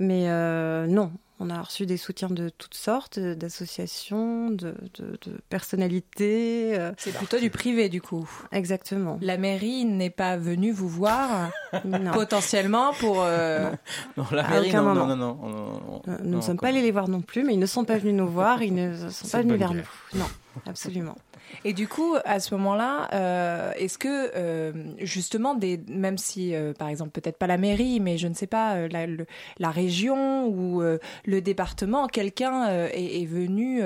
[0.00, 5.18] Mais euh, non, on a reçu des soutiens de toutes sortes, euh, d'associations, de, de-
[5.26, 6.78] de personnalités.
[6.78, 6.92] euh.
[6.96, 8.28] C'est plutôt du privé, du coup.
[8.52, 9.18] Exactement.
[9.20, 11.50] La mairie n'est pas venue vous voir
[11.84, 12.12] Non.
[12.12, 13.22] potentiellement pour.
[13.22, 13.70] euh,
[14.16, 16.82] Non, la mairie, non, non, non, non, on- on- Nous non, ne sommes pas allés
[16.82, 19.28] les voir non plus, mais ils ne sont pas venus nous voir, ils ne sont
[19.28, 19.90] pas venus vers guerre.
[20.14, 20.20] nous.
[20.20, 20.26] Non,
[20.66, 21.16] absolument.
[21.64, 26.88] Et du coup, à ce moment-là, euh, est-ce que euh, justement, même si, euh, par
[26.88, 32.06] exemple, peut-être pas la mairie, mais je ne sais pas, la, région ou le département,
[32.06, 33.82] quelqu'un est, venu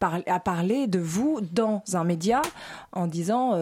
[0.00, 2.42] à parler de vous dans un média
[2.92, 3.52] en disant,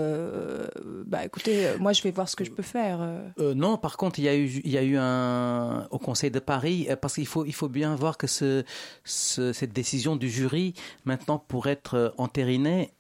[1.07, 3.00] bah écoutez, moi je vais voir ce que je peux faire.
[3.38, 6.38] non, par contre, il y a eu, il y a eu un au Conseil de
[6.40, 8.64] Paris parce qu'il faut, il faut bien voir que ce,
[9.05, 10.74] ce- cette décision du jury
[11.05, 12.92] maintenant pour être entérinée,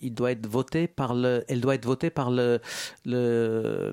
[0.00, 2.60] il doit être voté par le, elle doit être votée par le,
[3.04, 3.92] le,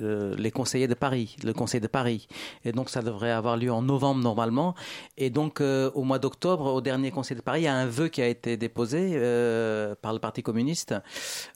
[0.00, 2.28] euh, les conseillers de Paris, le Conseil de Paris.
[2.64, 4.74] Et donc ça devrait avoir lieu en novembre normalement.
[5.16, 7.86] Et donc euh, au mois d'octobre, au dernier Conseil de Paris, il y a un
[7.86, 10.94] vœu qui a été déposé euh, par le Parti communiste.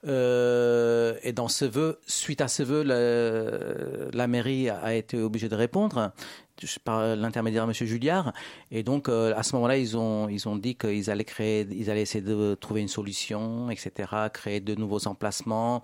[0.05, 2.83] Et dans ce vœu, suite à ce vœu,
[4.13, 6.13] la, mairie a été obligée de répondre
[6.85, 7.87] par l'intermédiaire de M.
[7.87, 8.33] Julliard.
[8.71, 12.03] Et donc, à ce moment-là, ils ont, ils ont dit qu'ils allaient créer, ils allaient
[12.03, 15.83] essayer de trouver une solution, etc., créer de nouveaux emplacements.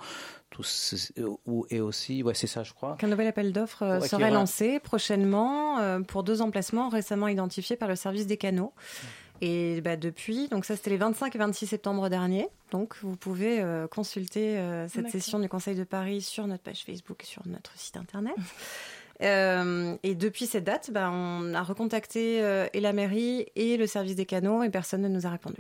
[0.50, 1.12] Tout ce-
[1.46, 2.96] ou- et aussi, ouais, c'est ça, je crois.
[2.98, 7.76] Qu'un nouvel appel d'offres euh, Ouais, serait lancé prochainement euh, pour deux emplacements récemment identifiés
[7.76, 8.72] par le service des canaux.
[9.40, 12.48] Et bah, depuis, donc ça c'était les 25 et 26 septembre dernier.
[12.72, 16.82] Donc vous pouvez euh, consulter euh, cette session du Conseil de Paris sur notre page
[16.84, 18.34] Facebook, sur notre site internet.
[19.20, 23.88] Euh, et depuis cette date, bah, on a recontacté euh, et la mairie et le
[23.88, 25.58] service des canaux et personne ne nous a répondu.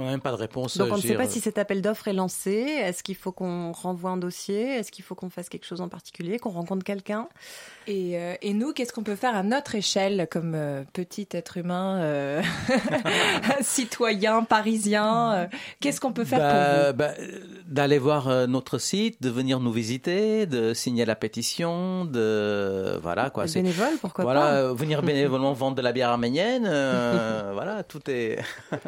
[0.00, 0.78] On n'a même pas de réponse.
[0.78, 2.52] Donc on euh, ne sait pas dire, si cet appel d'offres est lancé.
[2.52, 4.62] Est-ce qu'il faut qu'on renvoie un dossier?
[4.76, 6.38] Est-ce qu'il faut qu'on fasse quelque chose en particulier?
[6.38, 7.28] Qu'on rencontre quelqu'un?
[7.86, 11.58] Et, euh, et nous, qu'est-ce qu'on peut faire à notre échelle comme euh, petit être
[11.58, 12.42] humain, euh,
[13.60, 15.46] citoyen, parisien euh,
[15.80, 16.96] Qu'est-ce qu'on peut faire bah, pour vous?
[16.96, 22.04] bah, euh, D'aller voir euh, notre site, de venir nous visiter, de signer la pétition,
[22.04, 23.44] de voilà quoi.
[23.46, 24.52] Bénévole, pourquoi voilà, pas?
[24.52, 26.66] euh, venir bénévolement vendre de la bière arménienne.
[26.66, 28.38] euh, voilà, tout est.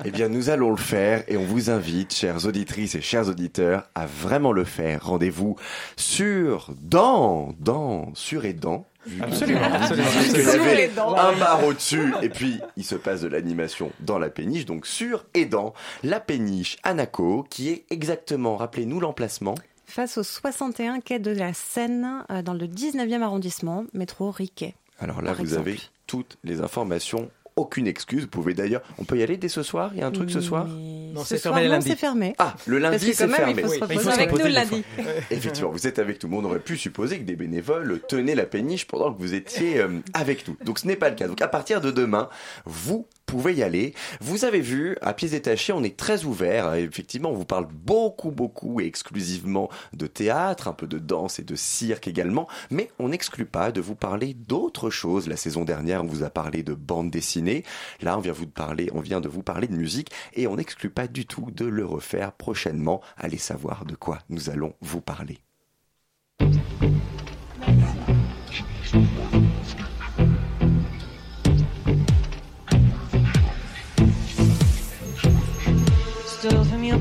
[0.05, 3.88] Eh bien, nous allons le faire et on vous invite, chères auditrices et chers auditeurs,
[3.95, 5.07] à vraiment le faire.
[5.07, 5.57] Rendez-vous
[5.97, 8.85] sur, dans, dans, sur et dans.
[9.21, 10.65] Absolument, absolument, absolument.
[10.67, 11.17] et dans.
[11.17, 15.25] un bar au-dessus et puis il se passe de l'animation dans la péniche, donc sur
[15.35, 19.57] et dans la péniche Anaco, qui est exactement, rappelez-nous l'emplacement.
[19.87, 24.75] Face au 61 quai de la Seine, euh, dans le 19e arrondissement, métro Riquet.
[25.01, 25.69] Alors là, vous exemple.
[25.69, 27.29] avez toutes les informations.
[27.57, 28.23] Aucune excuse.
[28.23, 28.83] Vous pouvez d'ailleurs.
[28.99, 29.91] On peut y aller dès ce soir?
[29.95, 30.67] Il y a un truc ce soir?
[30.67, 31.88] Non, Ce c'est soir, fermé les non, lundis.
[31.91, 32.35] c'est fermé.
[32.38, 33.53] Ah, le lundi, c'est fermé.
[33.57, 33.99] il faut se Oui, il reposer.
[34.01, 34.85] faut se Avec nous des lundi.
[35.31, 36.47] Effectivement, vous êtes avec tout le monde.
[36.47, 39.88] On aurait pu supposer que des bénévoles tenaient la péniche pendant que vous étiez euh,
[40.15, 40.57] avec nous.
[40.65, 41.29] Donc ce n'est pas le cas.
[41.29, 42.29] Donc à partir de demain,
[42.65, 43.95] vous pouvez y aller.
[44.21, 46.75] Vous avez vu, à pieds détachés, on est très ouvert.
[46.75, 51.42] Effectivement, on vous parle beaucoup, beaucoup et exclusivement de théâtre, un peu de danse et
[51.42, 52.47] de cirque également.
[52.71, 55.29] Mais on n'exclut pas de vous parler d'autres choses.
[55.29, 57.64] La saison dernière, on vous a parlé de bande dessinée.
[58.03, 60.90] Là, on vient vous parler, on vient de vous parler de musique et on n'exclut
[60.90, 63.01] pas du tout de le refaire prochainement.
[63.16, 65.38] Allez savoir de quoi nous allons vous parler.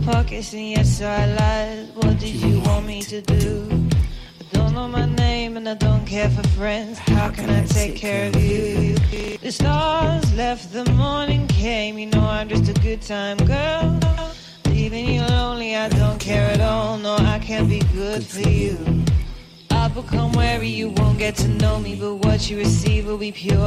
[0.03, 1.95] Pockets and yes I lied.
[1.95, 3.67] What did you want me to do?
[4.39, 6.97] I don't know my name and I don't care for friends.
[6.99, 8.95] How can I take care of you?
[9.37, 11.97] The stars left, the morning came.
[11.97, 13.99] You know I'm just a good time girl.
[14.65, 16.97] Leaving you lonely, I don't care at all.
[16.97, 18.77] No, I can't be good for you.
[19.69, 23.31] I've become wary, you won't get to know me, but what you receive will be
[23.31, 23.57] pure.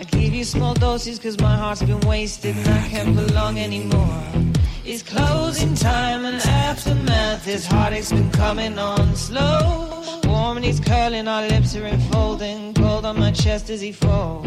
[0.00, 4.47] I give you small doses cause my heart's been wasted and I can't belong anymore.
[4.90, 10.20] It's closing time and aftermath, His heartache's been coming on slow.
[10.24, 14.46] Warm and he's curling, our lips are enfolding, cold on my chest as he falls.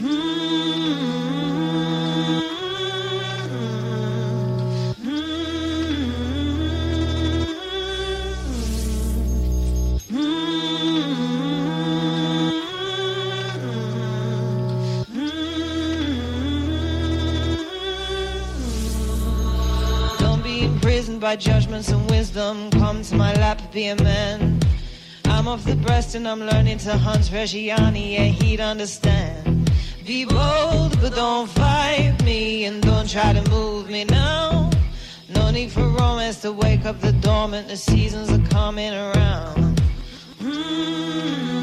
[0.00, 0.18] Don't
[21.18, 22.70] by judgments and wisdom.
[22.70, 24.60] Come to my lap, be a man.
[25.24, 29.70] I'm off the breast and I'm learning to hunt Reggiani, yeah, he'd understand.
[30.06, 34.70] Be bold, but don't fight me and don't try to move me now.
[35.28, 39.68] No need for romance to wake up the dormant, the seasons are coming around.
[40.38, 41.57] Stole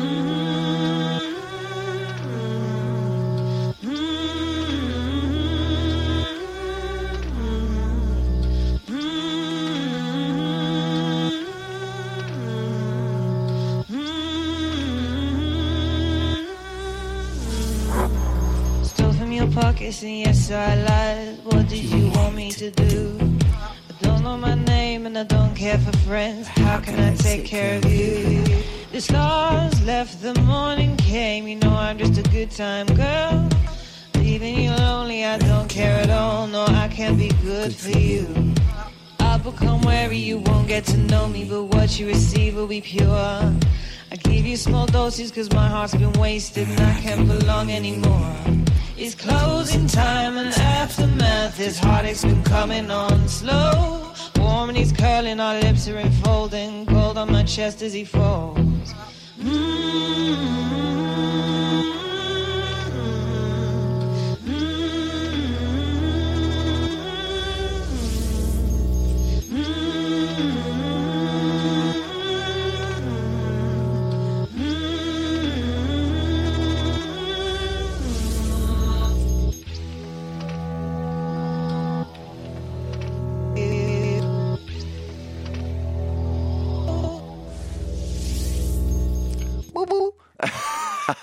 [19.86, 21.38] and yes I lied.
[21.44, 23.20] What did you want me to do?
[23.22, 26.48] I don't know my name and I don't care for friends.
[26.48, 28.44] How can I take care of you?
[28.92, 31.48] The stars left, the morning came.
[31.48, 33.48] You know I'm just a good time girl.
[34.16, 36.48] Leaving you lonely, I don't care at all.
[36.48, 38.26] No, I can't be good for you.
[39.20, 42.82] I've become wary, you won't get to know me, but what you receive will be
[42.82, 43.54] pure.
[44.12, 48.36] I give you small doses cause my heart's been wasted and I can't belong anymore.
[48.98, 51.58] It's closing time and aftermath.
[51.58, 54.14] His heartache's been coming on slow.
[54.38, 56.86] Warm and he's curling, our lips are enfolding.
[56.86, 58.58] Cold on my chest as he falls.
[59.38, 60.95] Mm.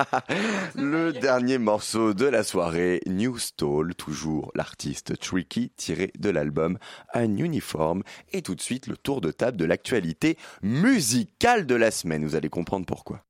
[0.75, 6.79] Le dernier morceau de la soirée, New Stall, toujours l'artiste Tricky, tiré de l'album
[7.15, 8.03] Un Uniforme.
[8.33, 12.25] Et tout de suite, le tour de table de l'actualité musicale de la semaine.
[12.25, 13.25] Vous allez comprendre pourquoi.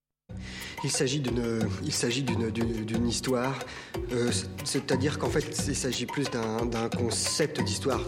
[0.83, 3.59] Il s'agit d'une, il s'agit d'une, d'une, d'une histoire,
[4.13, 8.01] euh, c'est- c'est-à-dire qu'en fait, il s'agit plus d'un, d'un concept d'histoire.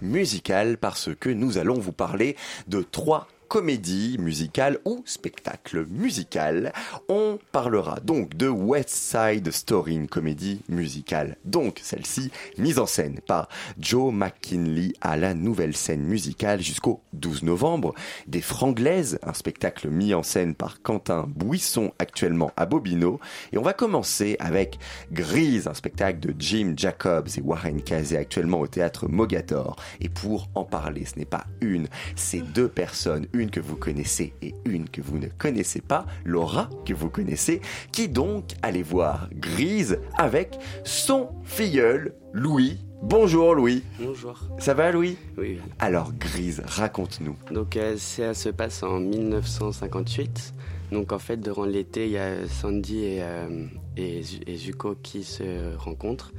[0.00, 2.36] Musicale parce que nous allons vous parler
[2.66, 6.72] de trois comédies musicales ou spectacles musicales.
[7.08, 11.36] On parlera donc de West Side Story, une comédie musicale.
[11.44, 17.42] Donc celle-ci, mise en scène par Joe McKinley à la nouvelle scène musicale jusqu'au 12
[17.42, 17.92] novembre.
[18.28, 23.18] Des Franglaises, un spectacle mis en scène par Quentin Bouisson actuellement à Bobino.
[23.52, 24.78] Et on va commencer avec
[25.10, 29.74] Grise, un spectacle de Jim Jacobs et Warren Casey actuellement au théâtre Mogador.
[30.00, 34.54] Et pour en parler, ce n'est pas une, c'est deux personnes, que vous connaissez et
[34.66, 37.62] une que vous ne connaissez pas, Laura que vous connaissez,
[37.92, 42.76] qui donc allez voir Grise avec son filleul Louis.
[43.02, 43.82] Bonjour Louis.
[43.98, 44.38] Bonjour.
[44.58, 45.16] Ça va Louis?
[45.38, 45.58] Oui.
[45.78, 47.36] Alors Grise, raconte-nous.
[47.50, 50.52] Donc euh, ça se passe en 1958.
[50.92, 53.64] Donc en fait, durant l'été, il y a Sandy et, euh,
[53.96, 56.32] et, Zu- et Zuko qui se rencontrent.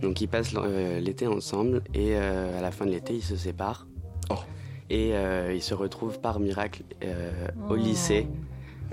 [0.00, 3.36] Donc ils passent euh, l'été ensemble et euh, à la fin de l'été, ils se
[3.36, 3.86] séparent.
[4.90, 7.30] Et euh, ils se retrouvent par miracle euh,
[7.68, 7.76] au Oh.
[7.76, 8.28] lycée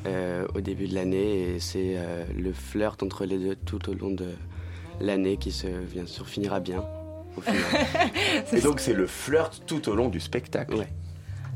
[0.07, 1.55] euh, au début de l'année.
[1.55, 4.29] Et c'est euh, le flirt entre les deux tout au long de
[4.99, 6.83] l'année qui se bien sûr finira bien.
[7.37, 7.61] Au final.
[8.53, 10.85] Et donc c'est le flirt tout au long du spectacle.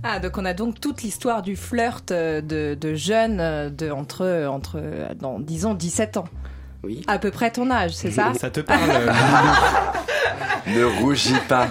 [0.04, 4.80] Ah, donc on a donc toute l'histoire du flirt de, de jeunes de, entre, entre
[5.20, 6.26] dans, disons, 17 ans.
[6.84, 7.04] Oui.
[7.08, 8.32] À peu près ton âge, c'est ça?
[8.36, 8.80] Ça te parle
[10.68, 11.70] Ne rougis pas.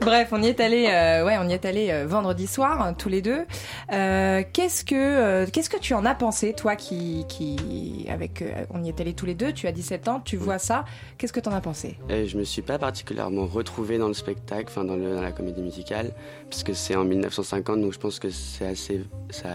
[0.00, 2.94] Bref, on y est allé, euh, ouais, on y est allé euh, vendredi soir hein,
[2.94, 3.44] tous les deux.
[3.92, 8.88] Euh, qu'est-ce que, qu'est-ce que tu en as pensé, toi, qui, qui, avec, on y
[8.88, 9.52] est allé tous les deux.
[9.52, 10.86] Tu as 17 ans, tu vois ça.
[11.18, 11.98] Qu'est-ce que tu en as pensé?
[12.08, 16.12] Je me suis pas particulièrement retrouvé dans le spectacle, enfin dans la comédie musicale,
[16.48, 19.48] parce que c'est en 1950, donc je pense que c'est assez, ça,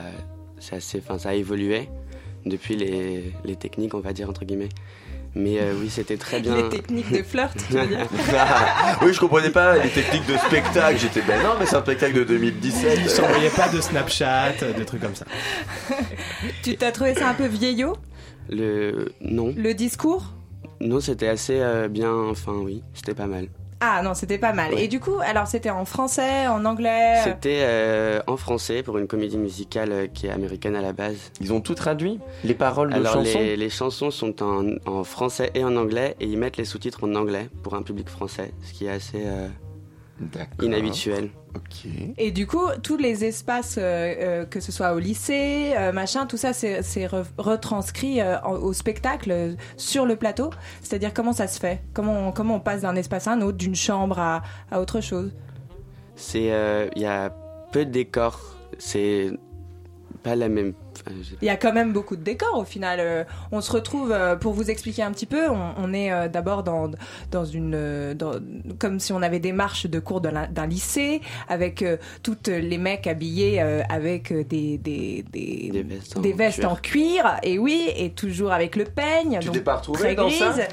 [0.59, 1.89] c'est assez, enfin ça a évolué
[2.45, 4.69] depuis les, les techniques, on va dire entre guillemets.
[5.35, 6.55] Mais euh, oui, c'était très bien.
[6.55, 8.07] Les techniques de flirt, tu veux dire
[9.01, 10.97] oui, je comprenais pas les techniques de spectacle.
[10.97, 12.99] J'étais ben non, mais c'est un spectacle de 2017.
[13.03, 15.25] Il s'envoyait pas de Snapchat, euh, de trucs comme ça.
[16.63, 17.97] Tu t'as trouvé ça un peu vieillot?
[18.49, 20.33] Le non, Le discours?
[20.79, 22.13] Non, c'était assez euh, bien.
[22.13, 23.49] Enfin oui, c'était pas mal.
[23.81, 24.73] Ah non, c'était pas mal.
[24.73, 24.85] Ouais.
[24.85, 29.07] Et du coup, alors c'était en français, en anglais C'était euh, en français pour une
[29.07, 31.31] comédie musicale euh, qui est américaine à la base.
[31.41, 32.19] Ils ont tout traduit?
[32.45, 33.37] Les paroles de Alors chansons?
[33.39, 37.03] les, les chansons sont en, en français et en anglais et ils mettent les sous-titres
[37.03, 39.47] en anglais pour un public français, ce qui est assez euh,
[40.61, 41.29] inhabituel.
[42.17, 46.25] Et du coup, tous les espaces, euh, euh, que ce soit au lycée, euh, machin,
[46.25, 50.49] tout ça, c'est c'est re- retranscrit euh, en- au spectacle euh, sur le plateau.
[50.81, 51.81] C'est-à-dire comment ça se fait?
[51.93, 54.99] Comment on, comment on passe d'un espace à un autre, d'une chambre à, à autre
[54.99, 55.31] chose?
[56.17, 57.29] C'est euh, il y a
[57.71, 59.31] peu de décors, c'est
[60.23, 60.73] pas la même.
[61.41, 62.99] Il y a quand même beaucoup de décors au final.
[63.01, 66.27] Euh, on se retrouve, euh, pour vous expliquer un petit peu, on, on est euh,
[66.27, 66.89] d'abord dans,
[67.31, 68.13] dans une.
[68.13, 68.39] dans-
[68.79, 73.07] comme si on avait des marches de cours d'un lycée, avec euh, toutes les mecs
[73.07, 76.71] habillés euh, avec des, des, des, Des vestes en des vestes cuir.
[76.71, 79.39] en cuir, et oui, et toujours avec le peigne.
[79.41, 80.53] Tu t'es pas retrouvé très dans ça.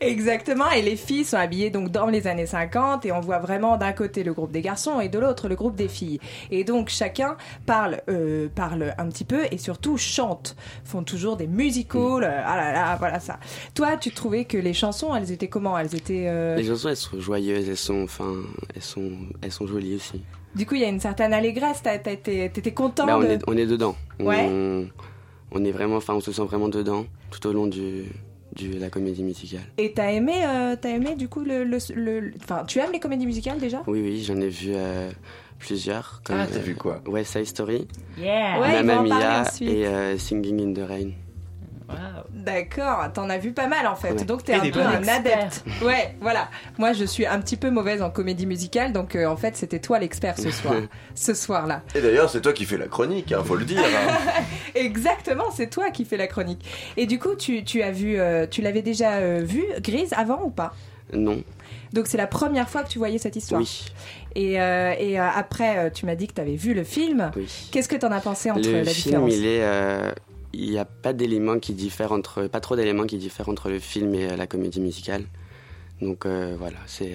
[0.00, 3.76] Exactement, et les filles sont habillées donc dans les années 50 et on voit vraiment
[3.76, 6.20] d'un côté le groupe des garçons et de l'autre le groupe des filles.
[6.50, 7.33] Et donc chacun
[7.66, 12.56] parle, euh, parle un petit peu et surtout chante, font toujours des musicals, euh, ah
[12.56, 13.38] là là, voilà ça.
[13.74, 15.78] Toi, tu trouvais que les chansons, elles étaient comment?
[15.78, 16.26] Elles étaient...
[16.28, 18.32] euh, Les chansons elles sont joyeuses, elles sont, enfin,
[18.74, 19.10] elles sont,
[19.42, 20.22] elles sont jolies aussi.
[20.54, 23.26] Du coup, il y a une certaine allégresse, t'étais content Bah, on, de...
[23.26, 23.96] est, on est dedans.
[24.20, 24.46] Ouais.
[24.48, 24.86] On,
[25.50, 28.04] on est vraiment, enfin, on se sent vraiment dedans tout au long du,
[28.56, 29.64] de la comédie musicale.
[29.78, 33.26] Et t'as aimé, euh, aimé du coup le, le- le- enfin, tu aimes les comédies
[33.26, 33.82] musicales déjà?
[33.88, 35.10] Oui, oui, j'en ai vu euh,
[35.58, 36.20] plusieurs.
[36.24, 37.88] Comme, Ah, t'as vu quoi West Side Story,
[38.18, 38.60] Yeah.
[38.60, 41.10] Ouais, Mamma Mia et euh, Singing in the Rain.
[42.32, 44.24] D'accord, t'en as vu pas mal en fait, Ouais.
[44.24, 45.64] donc t'es un peu un adepte.
[45.82, 46.48] Ouais, voilà.
[46.78, 49.78] Moi je suis un petit peu mauvaise en comédie musicale, donc euh, en fait c'était
[49.78, 50.74] toi l'expert ce soir,
[51.14, 51.82] ce soir-là.
[51.94, 53.80] Et d'ailleurs, c'est toi qui fais la chronique, hein, faut le dire.
[53.80, 54.42] hein.
[54.74, 56.64] Exactement, c'est toi qui fais la chronique.
[56.96, 60.42] Et du coup, tu, tu as vu, euh, tu l'avais déjà euh, vu Grise avant
[60.44, 60.74] ou pas?
[61.14, 61.42] Non.
[61.92, 63.60] Donc c'est la première fois que tu voyais cette histoire.
[63.60, 63.86] Oui.
[64.34, 67.30] Et, euh, et euh, après, euh, tu m'as dit que tu avais vu le film.
[67.36, 67.46] Oui.
[67.70, 70.12] Qu'est-ce que t'en as pensé entre le la film, différence il est, euh,
[70.52, 73.78] il n'y a pas d'éléments qui diffèrent entre, pas trop d'éléments qui diffèrent entre le
[73.78, 75.24] film et la comédie musicale.
[76.00, 77.12] Donc voilà, c'est.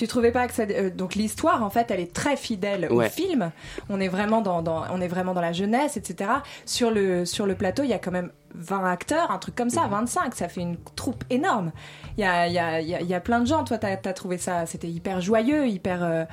[0.00, 3.08] Tu trouvais pas que ça euh, donc l'histoire en fait elle est très fidèle Ouais.
[3.08, 3.50] au film.
[3.90, 6.30] On est vraiment dans, dans- on est vraiment dans la jeunesse etc.
[6.64, 9.70] Sur le sur le plateau il y a quand même 20 acteurs un truc comme
[9.70, 11.70] ça 25 ça fait une troupe énorme.
[12.16, 14.12] Il y a y a, y a, y a plein de gens toi t'as as
[14.14, 16.24] trouvé ça c'était hyper joyeux hyper euh,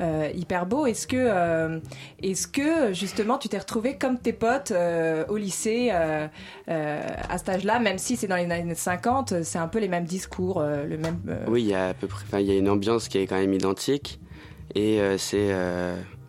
[0.00, 0.86] euh, hyper beau.
[0.86, 1.80] Est-ce que euh,
[2.22, 4.72] est-ce que justement tu t'es retrouvé comme tes potes
[5.28, 9.78] au lycée à cet âge-là même si c'est dans les années 50 c'est un peu
[9.80, 11.18] les mêmes discours le même
[11.48, 13.36] Oui, il y a à peu près, il y a une ambiance qui est quand
[13.38, 14.20] même identique.
[14.74, 15.52] Et euh, c'est,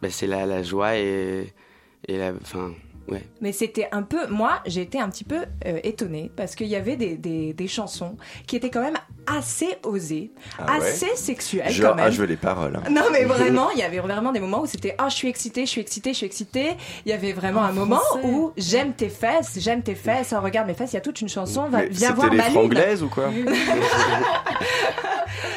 [0.01, 0.09] bah,
[0.45, 1.53] la, joie et,
[2.07, 2.73] et la, enfin,
[3.07, 3.23] ouais.
[3.41, 4.27] Mais c'était un peu.
[4.27, 7.67] Moi, j'ai été un petit peu euh, étonnée parce qu'il y avait des, des, des
[7.67, 12.05] chansons qui étaient quand même assez osées, Ah ouais assez sexuelles Genre, quand même.
[12.07, 12.77] ah, je veux les paroles.
[12.77, 12.89] hein.
[12.89, 15.65] Non mais vraiment, il y avait vraiment des moments où c'était ah je suis excitée,
[15.65, 16.77] je suis excitée, je suis excitée.
[17.05, 18.25] Il y avait vraiment En un moment français.
[18.25, 20.91] où j'aime tes fesses, j'aime tes fesses, oh, regarde mes fesses.
[20.93, 21.67] Il y a toute une chanson.
[21.67, 23.29] Va, viens voir les ma franglaises ou quoi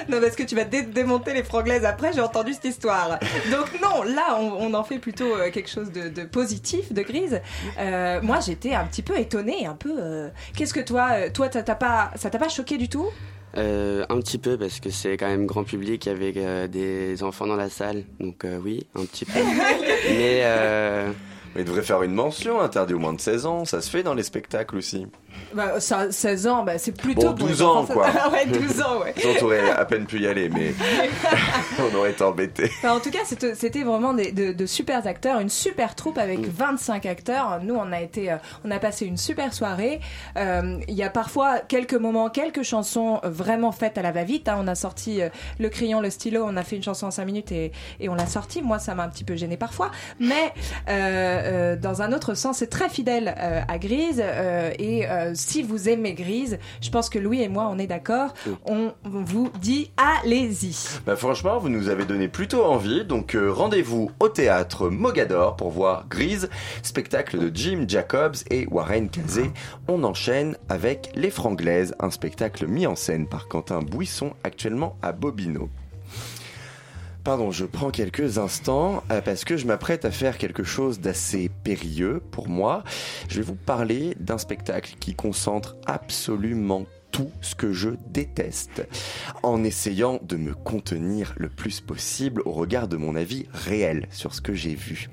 [0.09, 3.19] Non, parce que tu vas dé- démonter les franglaises après, j'ai entendu cette histoire.
[3.51, 7.03] Donc non, là, on, on en fait plutôt euh, quelque chose de, de positif, de
[7.03, 7.40] grise.
[7.79, 9.95] Euh, moi, j'étais un petit peu étonnée, un peu...
[9.99, 13.09] euh, Qu'est-ce que toi, euh, toi, ça t'a pas, ça t'a pas choqué du tout?
[13.57, 17.49] Euh, un petit peu parce que c'est quand même grand public avec euh, des enfants
[17.49, 19.33] dans la salle, donc euh, oui, un petit peu.
[20.09, 21.11] Mais euh,
[21.57, 24.05] Mais il devrait faire une mention, interdit au moins de 16 ans, ça se fait
[24.05, 25.07] dans les spectacles aussi.
[25.55, 27.29] Bah, ça, 16 ans, bah, c'est plutôt...
[27.31, 28.07] Bon, pour les 12 ans, quoi.
[28.33, 29.15] Ouais, 12 ans, ouais.
[29.41, 30.73] On aurait à peine pu y aller, mais
[31.93, 32.71] on aurait été embêtés.
[32.79, 36.41] Enfin, en tout cas, c'était vraiment des- de, de super acteurs, une super troupe avec
[36.47, 37.61] 25 acteurs.
[37.63, 40.01] Nous, on a été, euh, on a passé une super soirée.
[40.37, 44.49] Euh, Il y a parfois quelques moments, quelques chansons vraiment faites à la va-vite.
[44.49, 44.57] hein.
[44.59, 45.29] On a sorti euh,
[45.59, 48.15] le crayon, le stylo, on a fait une chanson en 5 minutes et, et on
[48.15, 48.63] l'a sorti.
[48.63, 50.53] Moi, ça m'a un petit peu gêné parfois, mais
[50.89, 50.93] euh,
[51.75, 54.23] euh, dans un autre sens, c'est très fidèle euh, à Grise.
[54.25, 57.87] euh, et euh, si vous aimez Grise, je pense que Louis et moi, on est
[57.87, 58.35] d'accord.
[58.65, 61.01] On vous dit allez-y.
[61.07, 65.71] Bah franchement, vous nous avez donné plutôt envie, donc euh, rendez-vous au théâtre Mogador pour
[65.71, 66.49] voir Grise,
[66.83, 69.51] spectacle de Jim Jacobs et Warren Casey.
[69.89, 75.13] On enchaîne avec Les Franglaises, un spectacle mis en scène par Quentin Bouisson actuellement à
[75.13, 75.69] Bobino.
[77.25, 81.51] Pardon, je prends quelques instants euh, parce que je m'apprête à faire quelque chose d'assez
[81.65, 82.83] périlleux pour moi.
[83.29, 88.87] Je vais vous parler d'un spectacle qui concentre absolument tout ce que je déteste
[89.43, 94.35] en essayant de me contenir le plus possible au regard de mon avis réel sur
[94.35, 95.11] ce que j'ai vu.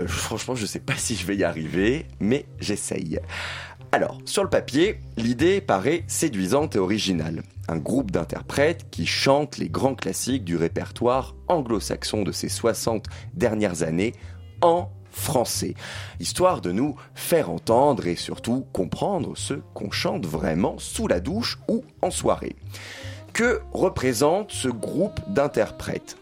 [0.00, 3.20] Euh, franchement, je sais pas si je vais y arriver, mais j'essaye.
[3.92, 7.42] Alors, sur le papier, l'idée paraît séduisante et originale.
[7.68, 13.82] Un groupe d'interprètes qui chantent les grands classiques du répertoire anglo-saxon de ces 60 dernières
[13.82, 14.14] années
[14.62, 15.74] en français,
[16.20, 21.58] histoire de nous faire entendre et surtout comprendre ce qu'on chante vraiment sous la douche
[21.68, 22.54] ou en soirée.
[23.32, 26.16] Que représente ce groupe d'interprètes?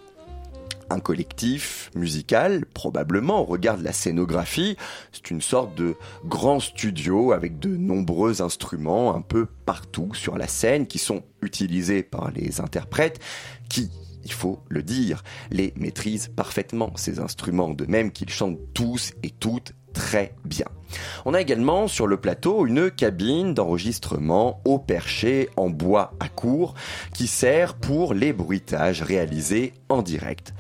[0.91, 4.76] Un collectif musical, probablement, au regard de la scénographie.
[5.12, 10.49] C'est une sorte de grand studio avec de nombreux instruments un peu partout sur la
[10.49, 13.20] scène qui sont utilisés par les interprètes
[13.68, 13.91] qui,
[14.24, 19.30] il faut le dire, les maîtrisent parfaitement, ces instruments, de même qu'ils chantent tous et
[19.30, 20.66] toutes très bien.
[21.24, 26.74] On a également sur le plateau une cabine d'enregistrement au perché en bois à court
[27.14, 30.53] qui sert pour les bruitages réalisés en direct.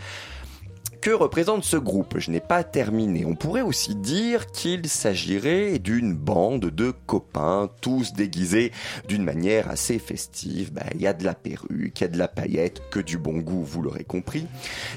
[1.04, 3.26] Que représente ce groupe Je n'ai pas terminé.
[3.26, 8.72] On pourrait aussi dire qu'il s'agirait d'une bande de copains, tous déguisés
[9.06, 10.72] d'une manière assez festive.
[10.72, 13.18] Bah, Il y a de la perruque, il y a de la paillette, que du
[13.18, 14.46] bon goût, vous l'aurez compris.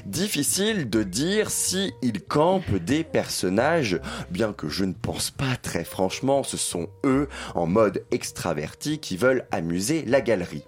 [0.06, 1.92] Difficile de dire si
[2.26, 4.00] campent des personnages,
[4.30, 9.18] bien que je ne pense pas très franchement, ce sont eux, en mode extraverti, qui
[9.18, 10.64] veulent amuser la galerie.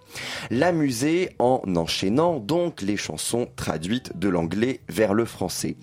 [0.50, 5.76] L'amuser en enchaînant donc les chansons traduites de l'anglais vers le français.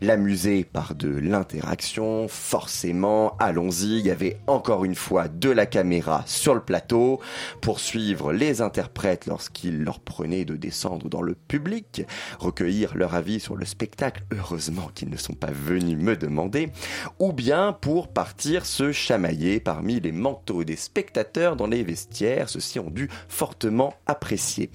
[0.00, 6.22] L'amuser par de l'interaction, forcément, allons-y, il y avait encore une fois de la caméra
[6.26, 7.20] sur le plateau
[7.60, 12.06] pour suivre les interprètes lorsqu'il leur prenait de descendre dans le public,
[12.38, 16.70] recueillir leur avis sur le spectacle, heureusement qu'ils ne sont pas venus me demander,
[17.18, 22.78] ou bien pour partir se chamailler parmi les manteaux des spectateurs dans les vestiaires, ceux-ci
[22.78, 24.70] ont dû fortement apprécier.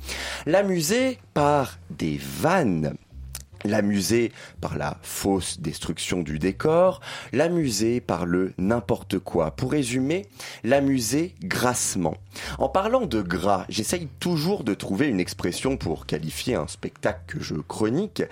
[0.46, 2.96] L'amuser par des vannes
[3.70, 7.01] l'amuser par la fausse destruction du décor,
[7.34, 9.51] l'amuser par le n'importe quoi.
[9.51, 10.28] Pour résumer,
[10.63, 12.15] l'amuser grassement.
[12.59, 17.43] En parlant de gras, j'essaye toujours de trouver une expression pour qualifier un spectacle que
[17.43, 18.24] je chronique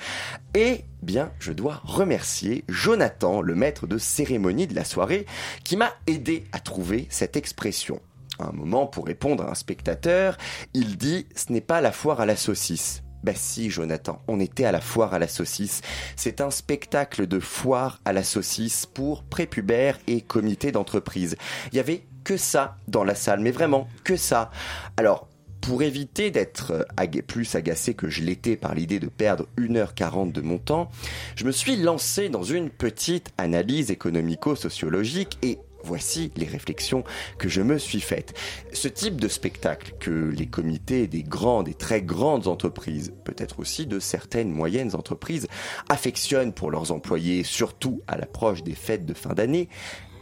[0.53, 5.25] et bien, je dois remercier Jonathan, le maître de cérémonie de la soirée,
[5.63, 7.99] qui m'a aidé à trouver cette expression.
[8.39, 10.37] À un moment, pour répondre à un spectateur,
[10.73, 13.01] il dit «ce n'est pas la foire à la saucisse».
[13.25, 15.81] Bah si, Jonathan, on était à la foire à la saucisse.
[16.15, 21.35] C'est un spectacle de foire à la saucisse pour prépubères et comités d'entreprise.
[21.71, 24.51] Il y avait que ça dans la salle, mais vraiment que ça.
[24.95, 25.27] Alors,
[25.61, 30.41] pour éviter d'être aga- plus agacé que je l'étais par l'idée de perdre 1h40 de
[30.41, 30.91] mon temps,
[31.35, 37.03] je me suis lancé dans une petite analyse économico-sociologique et Voici les réflexions
[37.37, 38.33] que je me suis faites.
[38.73, 43.85] Ce type de spectacle que les comités des grandes et très grandes entreprises, peut-être aussi
[43.85, 45.47] de certaines moyennes entreprises,
[45.87, 49.69] affectionnent pour leurs employés, surtout à l'approche des fêtes de fin d'année,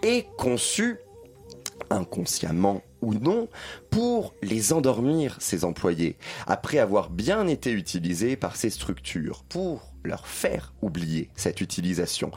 [0.02, 0.98] est conçu
[1.90, 3.48] inconsciemment ou non,
[3.90, 10.28] pour les endormir, ces employés, après avoir bien été utilisés par ces structures, pour leur
[10.28, 12.32] faire oublier cette utilisation,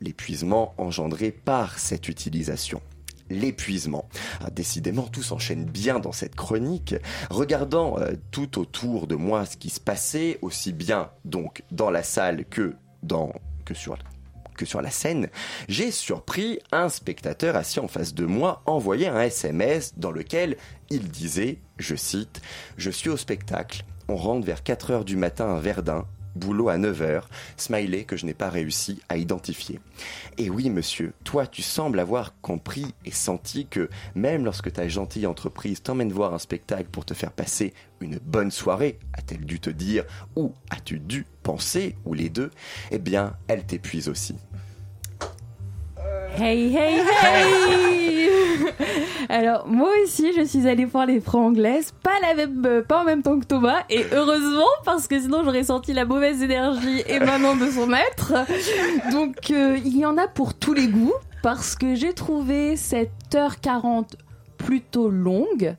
[0.00, 2.80] l'épuisement engendré par cette utilisation
[3.30, 4.08] l'épuisement.
[4.44, 6.96] Ah, décidément, tout s'enchaîne bien dans cette chronique.
[7.30, 12.02] Regardant euh, tout autour de moi ce qui se passait, aussi bien donc dans la
[12.02, 13.32] salle que dans
[13.64, 13.96] que sur
[14.56, 15.30] que sur la scène,
[15.68, 20.58] j'ai surpris un spectateur assis en face de moi envoyer un SMS dans lequel
[20.90, 22.42] il disait, je cite,
[22.76, 26.04] Je suis au spectacle, on rentre vers 4 heures du matin à Verdun,
[26.34, 29.80] boulot à 9 heures, smiley que je n'ai pas réussi à identifier.
[30.38, 35.26] Et oui, monsieur, toi, tu sembles avoir compris et senti que même lorsque ta gentille
[35.26, 39.70] entreprise t'emmène voir un spectacle pour te faire passer une bonne soirée, a-t-elle dû te
[39.70, 40.04] dire,
[40.36, 42.50] ou as-tu dû penser, ou les deux,
[42.90, 44.36] eh bien, elle t'épuise aussi.
[46.36, 48.30] Hey, hey, hey
[49.28, 53.04] Alors, moi aussi, je suis allée voir les franglaises, pas, la même, euh, pas en
[53.04, 57.56] même temps que Thomas, et heureusement, parce que sinon j'aurais senti la mauvaise énergie émanant
[57.56, 58.34] de son maître.
[59.12, 63.34] Donc, euh, il y en a pour tous les goûts, parce que j'ai trouvé cette
[63.34, 64.16] heure 40
[64.56, 65.74] plutôt longue.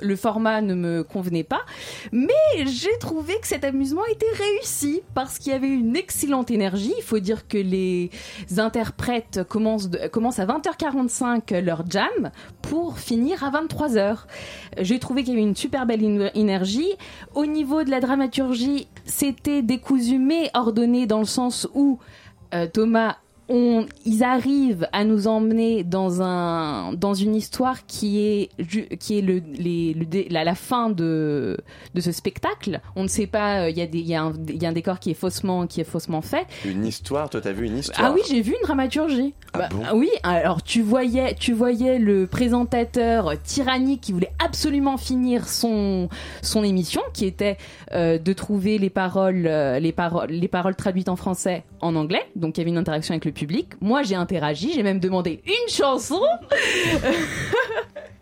[0.00, 1.62] Le format ne me convenait pas,
[2.12, 2.34] mais
[2.66, 6.94] j'ai trouvé que cet amusement était réussi parce qu'il y avait une excellente énergie.
[6.98, 8.10] Il faut dire que les
[8.58, 12.30] interprètes commencent, commencent à 20h45 leur jam
[12.62, 14.24] pour finir à 23h.
[14.78, 16.92] J'ai trouvé qu'il y avait une super belle énergie.
[17.34, 21.98] Au niveau de la dramaturgie, c'était décousu mais ordonné dans le sens où
[22.54, 23.16] euh, Thomas
[23.48, 29.22] on, ils arrivent à nous emmener dans un dans une histoire qui est qui est
[29.22, 31.56] le, les, le dé- la, la fin de
[31.94, 32.80] de ce spectacle.
[32.96, 33.62] On ne sait pas.
[33.62, 35.10] euh, Il y a des il y a un il y a un décor qui
[35.10, 36.46] est faussement qui est faussement fait.
[36.64, 39.34] Une histoire, toi t'as vu une histoire Ah oui, j'ai vu une dramaturgie.
[39.52, 44.96] Ah Bah, bon oui, alors tu voyais, tu voyais le présentateur tyrannique qui voulait absolument
[44.96, 46.08] finir son
[46.42, 47.56] son émission, qui était
[47.92, 52.22] euh, de trouver les paroles, euh, les paroles, les paroles traduites en français en anglais.
[52.34, 53.74] Donc il y avait une interaction avec le public.
[53.80, 56.22] Moi, j'ai interagi, j'ai même demandé une chanson.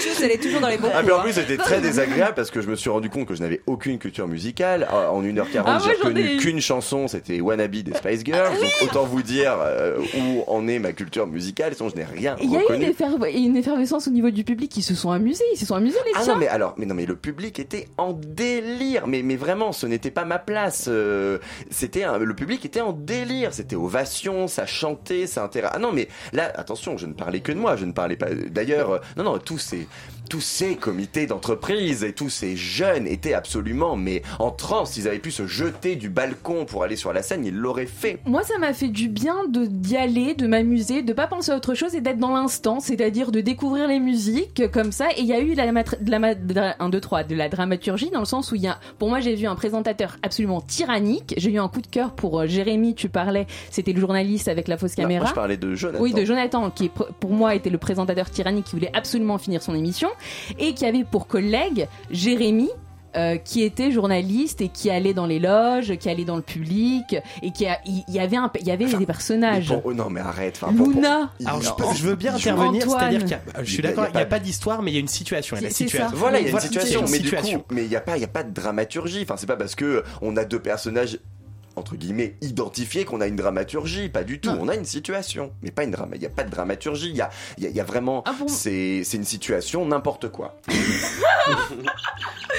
[0.00, 2.50] Tchuss, elle est toujours dans les bons Ah, coups, en plus, c'était très désagréable parce
[2.50, 4.86] que je me suis rendu compte que je n'avais aucune culture musicale.
[4.90, 8.52] Ah, En 1h40, Ah, j'ai reconnu qu'une chanson, c'était Wannabe des Spice Girls.
[8.52, 12.04] Ah, Donc, autant vous dire euh, où en est ma culture musicale, sinon je n'ai
[12.04, 14.76] rien Il y a eu une, effervescence au niveau du public.
[14.76, 16.34] Ils se sont amusés, ils se sont amusés les Ah tiens.
[16.34, 19.86] non mais alors mais non mais le public était en délire mais mais vraiment ce
[19.86, 21.38] n'était pas ma place euh,
[21.70, 25.92] c'était un- le public était en délire c'était ovation ça chantait ça intéressait ah non
[25.92, 28.98] mais là attention je ne parlais que de moi je ne parlais pas d'ailleurs euh,
[29.16, 29.88] non non tous ces
[30.28, 35.18] tous ces comités d'entreprise et tous ces jeunes étaient absolument mais en transe s'ils avaient
[35.18, 38.58] pu se jeter du balcon pour aller sur la scène ils l'auraient fait Moi, ça
[38.58, 41.94] m'a fait du bien de d'y aller, de m'amuser, de pas penser à autre chose
[41.94, 45.08] et d'être dans l'instant, c'est-à-dire de découvrir les musiques comme ça.
[45.16, 47.48] Et il y a eu la, de la, de la- un, deux, trois, de la
[47.48, 50.60] dramaturgie dans le sens où il y a, pour moi, j'ai vu un présentateur absolument
[50.60, 51.34] tyrannique.
[51.36, 54.68] J'ai eu un coup de cœur pour euh, Jérémy, tu parlais, c'était le journaliste avec
[54.68, 55.20] la fausse Non, caméra.
[55.24, 58.30] moi je parlais de Jonathan Oui, de Jonathan, qui est pour moi était le présentateur
[58.30, 60.08] tyrannique qui voulait absolument finir son émission,
[60.58, 62.68] et qui avait pour collègue Jérémy,
[63.16, 67.16] euh, qui était journaliste et qui allait dans les loges, qui allait dans le public
[67.42, 69.70] et qui a, il y avait un, il y avait des personnages.
[69.70, 70.58] Mais pour- oh non, mais arrête.
[70.62, 71.30] enfin, pour- pour- Luna.
[71.46, 74.08] Alors, je, peux- je veux bien intervenir, c'est-à-dire qu'il y a- je suis d'accord, il
[74.08, 75.56] y a il n'y a pas d'histoire, mais il y a une situation.
[75.56, 76.16] Il y a la situation.
[76.16, 77.58] Voilà, il y a une situation, mais situation.
[77.58, 79.20] du coup, mais il n'y a pas, il y a pas de dramaturgie.
[79.22, 81.18] Enfin, c'est pas parce que on a deux personnages
[81.78, 84.50] entre guillemets identifiés qu'on a une dramaturgie, pas du tout.
[84.50, 86.16] On a une situation, mais pas une drama.
[86.16, 87.10] Il n'y a pas de dramaturgie.
[87.10, 90.56] Il y a, y a- y a vraiment, Ah bon c'est, une situation n'importe quoi.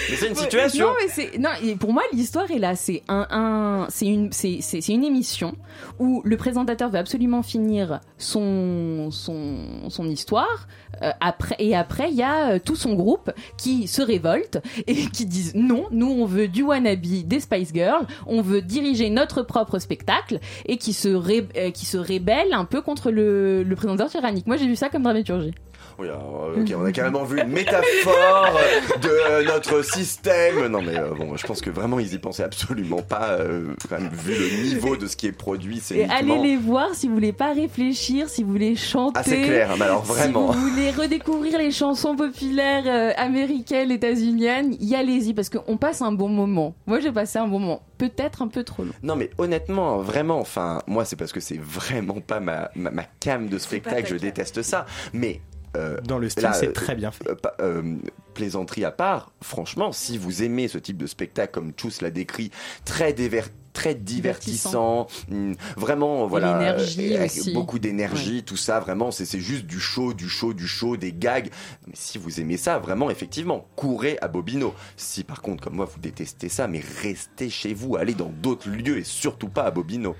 [0.09, 0.87] mais c'est une situation.
[0.87, 1.49] Non, mais c'est non.
[1.63, 2.75] et Pour moi, l'histoire est là.
[2.75, 5.55] C'est un, un c'est une, c'est, une émission
[5.99, 10.67] où le présentateur veut absolument finir son, son, son histoire.
[11.03, 14.95] euh, après et après, il y a euh, tout son groupe qui se révolte et
[15.07, 15.85] qui disent non.
[15.91, 18.05] Nous, on veut du wannabe des Spice Girls.
[18.25, 22.65] On veut diriger notre propre spectacle et qui se ré- euh, qui se rébelle un
[22.65, 24.47] peu contre le, le présentateur tyrannique.
[24.47, 25.53] Moi, j'ai vu ça comme dramaturgie.
[25.99, 28.57] Oui, alors, euh, ok, on a carrément vu une métaphore
[29.01, 30.67] de euh, notre système.
[30.67, 33.31] Non, mais euh, bon, je pense que vraiment ils y pensaient absolument pas.
[33.31, 36.49] euh, quand même, vu le niveau de ce qui est produit, c'est Et uniquement- allez
[36.51, 39.19] les voir si vous voulez pas réfléchir, si vous voulez chanter.
[39.19, 40.53] Ah, c'est clair, mais alors vraiment.
[40.53, 46.01] Si vous voulez redécouvrir les chansons populaires euh, américaines, états-uniennes, y allez-y parce qu'on passe
[46.01, 46.75] un bon moment.
[46.87, 47.81] Moi, j'ai passé un bon moment.
[47.97, 48.93] Peut-être un peu trop long.
[49.03, 53.03] Non mais honnêtement, vraiment, enfin, moi c'est parce que c'est vraiment pas ma, ma, ma
[53.19, 54.85] cam de spectacle, je déteste ça.
[55.11, 55.41] Mais
[55.77, 57.27] euh, Dans le style, c'est très bien fait.
[57.29, 57.95] euh, euh,
[58.33, 62.51] plaisanterie à part, franchement, si vous aimez ce type de spectacle comme Chus l'a décrit,
[62.85, 63.43] très déver-
[63.73, 69.65] très divertissant, hum, vraiment voilà, euh, avec beaucoup d'énergie, tout ça, vraiment, c'est c'est juste
[69.65, 71.49] du show, du show, du show, des gags.
[71.87, 74.73] Mais si vous aimez ça, vraiment, effectivement, courez à Bobino.
[74.97, 78.69] Si par contre, comme moi, vous détestez ça, mais restez chez vous, allez dans d'autres
[78.69, 80.15] lieux et surtout pas à Bobino.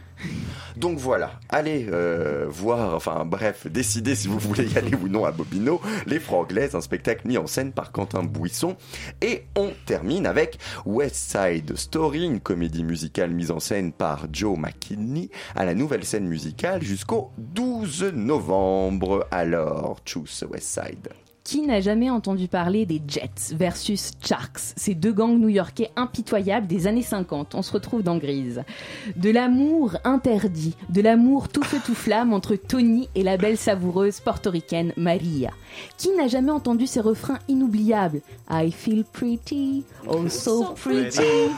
[0.76, 5.26] Donc voilà, allez euh, voir, enfin bref, décidez si vous voulez y aller ou non
[5.26, 8.76] à Bobino, Les Franglaises, un spectacle mis en scène par Quentin Bouisson.
[9.22, 14.60] Et on termine avec West Side Story, une comédie musicale mise en scène par Joe
[14.60, 19.28] McKinney à la nouvelle scène musicale jusqu'au 12 novembre.
[19.32, 21.08] Alors, choose West Side.
[21.50, 26.86] Qui n'a jamais entendu parler des Jets versus Sharks, ces deux gangs new-yorkais impitoyables des
[26.86, 28.62] années 50 On se retrouve dans Grise.
[29.16, 34.20] De l'amour interdit, de l'amour tout feu tout flamme entre Tony et la belle savoureuse
[34.20, 35.50] portoricaine Maria.
[35.98, 38.22] Qui n'a jamais entendu ces refrains inoubliables?
[38.52, 41.50] I feel pretty, oh so pretty.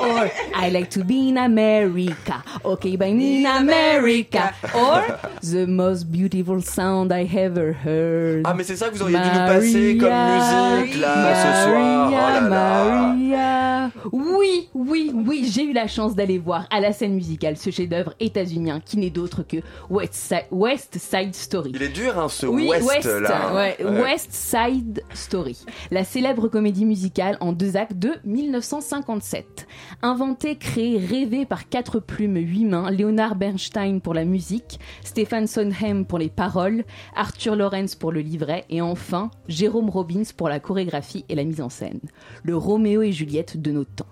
[0.00, 0.26] Or
[0.60, 4.52] I like to be in America, okay, by in America.
[4.74, 5.02] Or
[5.42, 8.42] the most beautiful sound I ever heard.
[8.44, 12.08] Ah, mais c'est ça que vous auriez dû passer comme musique, là, ce soir.
[12.08, 12.48] Oh là là.
[12.48, 13.90] Maria.
[14.12, 18.14] Oui, oui, oui, j'ai eu la chance d'aller voir à la scène musicale ce chef-d'œuvre
[18.20, 21.72] états-unien qui n'est d'autre que West Side, West Side Story.
[21.74, 23.54] Il est dur, hein, ce Oui, West, là.
[23.54, 24.00] ouais, Ouais.
[24.02, 25.58] West Side Story,
[25.90, 29.66] la célèbre comédie musicale en deux actes de 1957.
[30.02, 36.04] Inventée, créée, rêvée par quatre plumes, huit mains, Leonard Bernstein pour la musique, Stephen Sondheim
[36.04, 36.84] pour les paroles,
[37.16, 41.60] Arthur Lawrence pour le livret et enfin Jérôme Robbins pour la chorégraphie et la mise
[41.60, 42.00] en scène.
[42.44, 44.06] Le Roméo et Juliette de nos temps.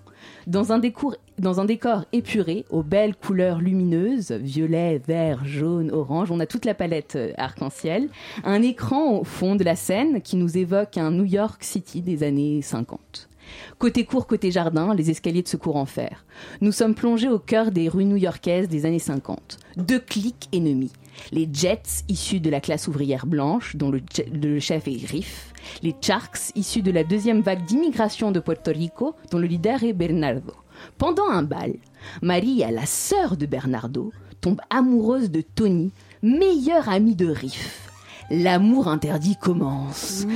[0.46, 6.30] Dans un, décour- dans un décor épuré, aux belles couleurs lumineuses, violet, vert, jaune, orange,
[6.30, 8.08] on a toute la palette euh, arc-en-ciel,
[8.44, 12.22] un écran au fond de la scène qui nous évoque un New York City des
[12.24, 13.28] années 50.
[13.78, 16.24] Côté cour, côté jardin, les escaliers de secours en fer.
[16.60, 19.58] Nous sommes plongés au cœur des rues new-yorkaises des années 50.
[19.76, 20.92] Deux clics ennemis.
[21.32, 25.52] Les Jets, issus de la classe ouvrière blanche, dont le, chef est Riff.
[25.82, 29.92] Les Sharks, issus de la deuxième vague d'immigration de Puerto Rico, dont le leader est
[29.92, 30.54] Bernardo.
[30.96, 31.74] Pendant un bal,
[32.22, 35.92] Maria, la sœur de Bernardo, tombe amoureuse de Tony,
[36.22, 37.88] meilleur ami de Riff.
[38.30, 40.26] L'amour interdit commence.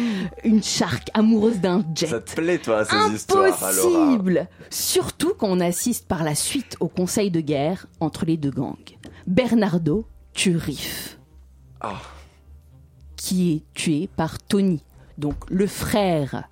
[0.44, 2.06] Une shark amoureuse d'un jet.
[2.06, 6.76] Ça te plaît, toi, ces histoires, alors Impossible Surtout quand on assiste par la suite
[6.80, 8.96] au conseil de guerre entre les deux gangs.
[9.26, 11.18] Bernardo tue Riff,
[11.80, 11.94] Ah.
[13.16, 14.80] qui est tué par Tony.
[15.18, 16.44] Donc le frère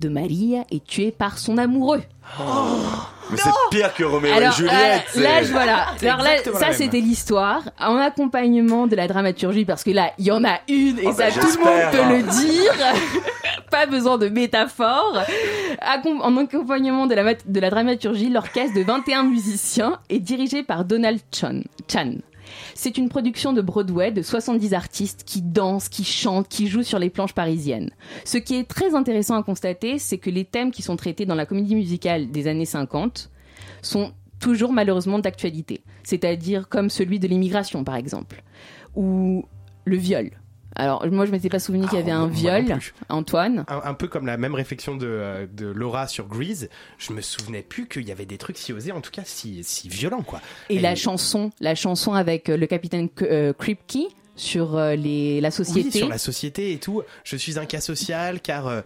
[0.00, 2.02] de Maria est tué par son amoureux.
[3.30, 5.04] Mais c'est pire que Roméo Alors, et Juliette.
[5.16, 5.86] euh, là, je, voilà.
[6.02, 10.30] Alors là, ça, c'était l'histoire en accompagnement de la dramaturgie parce que là, il y
[10.30, 12.10] en a une et Ah ça, bah, tout le monde peut hein.
[12.10, 12.72] le dire.
[13.70, 15.22] Pas besoin de métaphore.
[16.22, 20.84] En accompagnement de la, mat- de la dramaturgie, l'orchestre de 21 musiciens est dirigé par
[20.84, 21.60] Donald Chan.
[21.90, 22.12] Chan.
[22.74, 26.98] C'est une production de Broadway de 70 artistes qui dansent, qui chantent, qui jouent sur
[26.98, 27.90] les planches parisiennes.
[28.24, 31.34] Ce qui est très intéressant à constater, c'est que les thèmes qui sont traités dans
[31.34, 33.30] la comédie musicale des années 50
[33.82, 35.82] sont toujours malheureusement d'actualité.
[36.02, 38.42] C'est-à-dire comme celui de l'immigration, par exemple,
[38.94, 39.44] ou
[39.84, 40.30] le viol.
[40.76, 42.78] Alors, moi, je m'étais pas souvenu qu'il y avait Ah, un moi non viol.
[43.08, 43.64] Antoine.
[43.68, 46.68] Un, un peu comme la même réflexion de, euh, de Laura sur Grease,
[46.98, 49.62] je me souvenais plus qu'il y avait des trucs si osés, en tout cas si,
[49.64, 50.40] si violents quoi.
[50.70, 53.98] Et Elle la est- chanson, la chanson avec euh, le capitaine euh, Kripke
[54.36, 55.90] sur les, la société.
[55.92, 57.02] Oui, sur la société et tout.
[57.22, 58.80] Je suis un cas social car euh,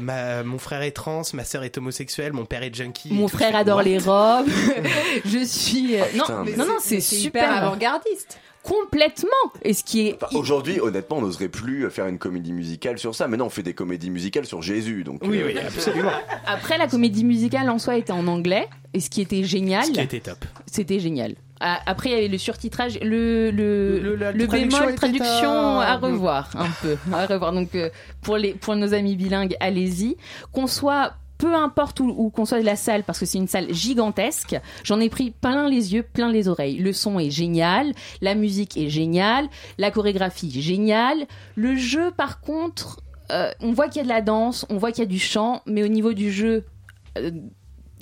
[0.00, 3.12] ma, mon frère est trans, ma sœur est homosexuelle, mon père est junkie.
[3.12, 3.82] Mon frère adore What?
[3.84, 4.48] les robes.
[5.24, 5.94] je suis.
[6.12, 8.40] putain, non, non, non, c'est- super avant-gardiste.
[8.62, 9.28] Complètement.
[9.62, 10.16] Et ce qui est.
[10.22, 13.26] Enfin, Aujourd'hui, honnêtement, on n'oserait plus faire une comédie musicale sur ça.
[13.28, 15.02] Maintenant, on fait des comédies musicales sur Jésus.
[15.04, 16.10] Donc, Oui, euh, oui, absolument.
[16.46, 18.68] Après, la comédie musicale en soi était en anglais.
[18.92, 19.84] Et ce qui était génial.
[19.86, 20.44] Ce qui était top.
[20.66, 21.34] C'était génial.
[21.60, 25.80] Ah, Après, il y avait le surtitrage, le, le, Le- la le traduction bémol traduction
[25.80, 26.96] à- à revoir un peu.
[27.12, 27.52] À revoir.
[27.52, 27.90] Donc, euh,
[28.22, 30.16] pour, les, pour nos amis bilingues, allez-y.
[30.52, 33.48] Qu'on soit peu importe où, où qu'on soit de la salle, parce que c'est une
[33.48, 36.76] salle gigantesque, j'en ai pris plein les yeux, plein les oreilles.
[36.78, 41.26] Le son est génial, la musique est géniale, la chorégraphie est géniale.
[41.56, 43.00] Le jeu, par contre,
[43.32, 45.18] euh, on voit qu'il y a de la danse, on voit qu'il y a du
[45.18, 46.64] chant, mais au niveau du jeu,
[47.16, 47.30] euh,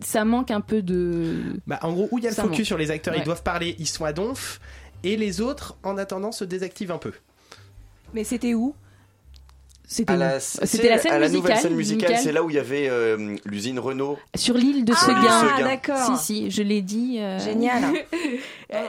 [0.03, 1.61] ça manque un peu de...
[1.67, 2.67] Bah, en gros, où il y a le Ça focus manque.
[2.67, 3.21] sur les acteurs, Ouais.
[3.21, 4.61] ils doivent parler, ils sont à donf,
[5.05, 7.13] et les autres, en attendant, se désactivent un peu.
[8.15, 8.75] Mais c'était où?
[9.91, 11.41] C'était la, C'était c'est la scène à la musicale.
[11.41, 12.23] nouvelle scène musicale, musicale.
[12.23, 14.19] c'est là où il y avait euh, l'usine Renault.
[14.37, 15.41] Sur l'île de Ah, Seguin.
[15.57, 15.65] Seguin.
[15.65, 16.19] d'accord.
[16.19, 17.17] Si, si, je l'ai dit.
[17.21, 17.83] euh, Génial.
[18.75, 18.87] Euh,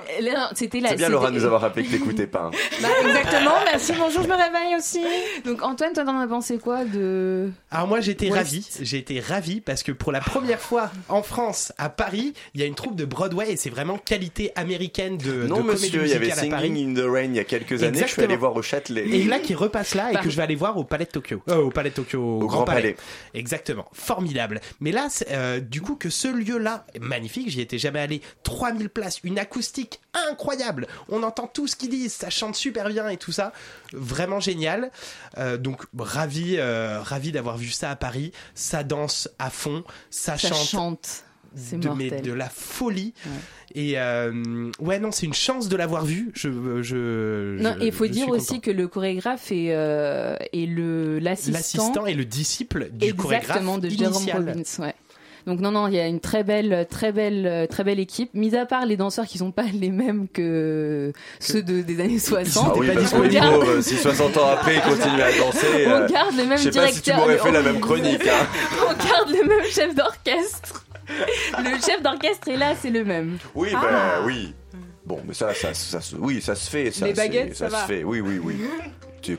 [0.55, 0.89] C'était là.
[0.89, 2.45] C'est bien Laura de nous avoir rappelé que t'écoutais pas.
[2.45, 2.51] hein.
[2.81, 5.01] Bah, exactement, merci, bonjour, je me réveille aussi.
[5.45, 9.61] Donc Antoine, toi t'en as pensé quoi de Alors moi j'étais ravi, j'ai été ravi
[9.61, 12.95] parce que pour la première fois en France, à Paris, il y a une troupe
[12.95, 16.29] de Broadway et c'est vraiment qualité américaine de, non, de monsieur, il y avait.
[16.31, 17.99] Singing in the Rain il y a quelques années.
[18.01, 19.07] Je suis allé voir au Châtelet.
[19.07, 20.25] Et là qui repasse là et Pardon.
[20.25, 21.41] que je vais aller voir au Palais de Tokyo.
[21.49, 22.95] Euh, au Palais de Tokyo, au, Au Grand Palais.
[23.33, 24.61] Exactement, formidable.
[24.79, 29.19] Mais là, euh, du coup, que ce lieu-là, magnifique, j'y étais jamais allé, 3000 places,
[29.23, 29.68] une acoustique
[30.29, 30.87] incroyable.
[31.09, 33.53] On entend tout ce qu'ils disent, ça chante super bien et tout ça.
[33.93, 34.91] Vraiment génial.
[35.37, 38.31] Euh, donc, ravi, euh, ravi d'avoir vu ça à Paris.
[38.55, 40.67] Ça danse à fond, ça, Ça chante.
[40.67, 41.23] chante.
[41.55, 43.13] C'est de, mais de la folie.
[43.73, 46.31] Et euh, ouais, non, c'est une chance de l'avoir vu.
[46.35, 48.59] Je, je, Non, il faut je dire aussi content.
[48.61, 53.81] que le chorégraphe est, euh, est le l'assistant L'assistant et le disciple du exactement chorégraphe
[53.81, 54.29] de Jérôme.
[54.47, 54.61] Robbins.
[54.85, 54.93] Ouais.
[55.47, 58.31] Donc non non, il y a une très belle très belle très belle équipe.
[58.33, 62.19] Mis à part les danseurs qui sont pas les mêmes que ceux de, des années
[62.19, 62.65] 60.
[62.67, 63.45] Ah oui, pas parce que disponible.
[63.45, 66.57] Nico, euh, si 60 ans après il continue à danser, On euh, garde le même
[66.57, 67.17] je sais pas si tu directeur.
[67.17, 68.27] m'aurais fait la On- même chronique.
[68.27, 68.47] Hein.
[68.89, 70.85] On garde le même chef d'orchestre.
[71.57, 73.37] Le chef d'orchestre est là, c'est le même.
[73.55, 73.79] Oui, Ah.
[73.81, 74.53] bah oui.
[75.05, 76.91] Bon, mais ça, ça, ça, se- oui, ça se fait.
[76.91, 78.03] Ça, Les baguettes, ça, ça se fait.
[78.03, 78.57] Oui, oui, oui.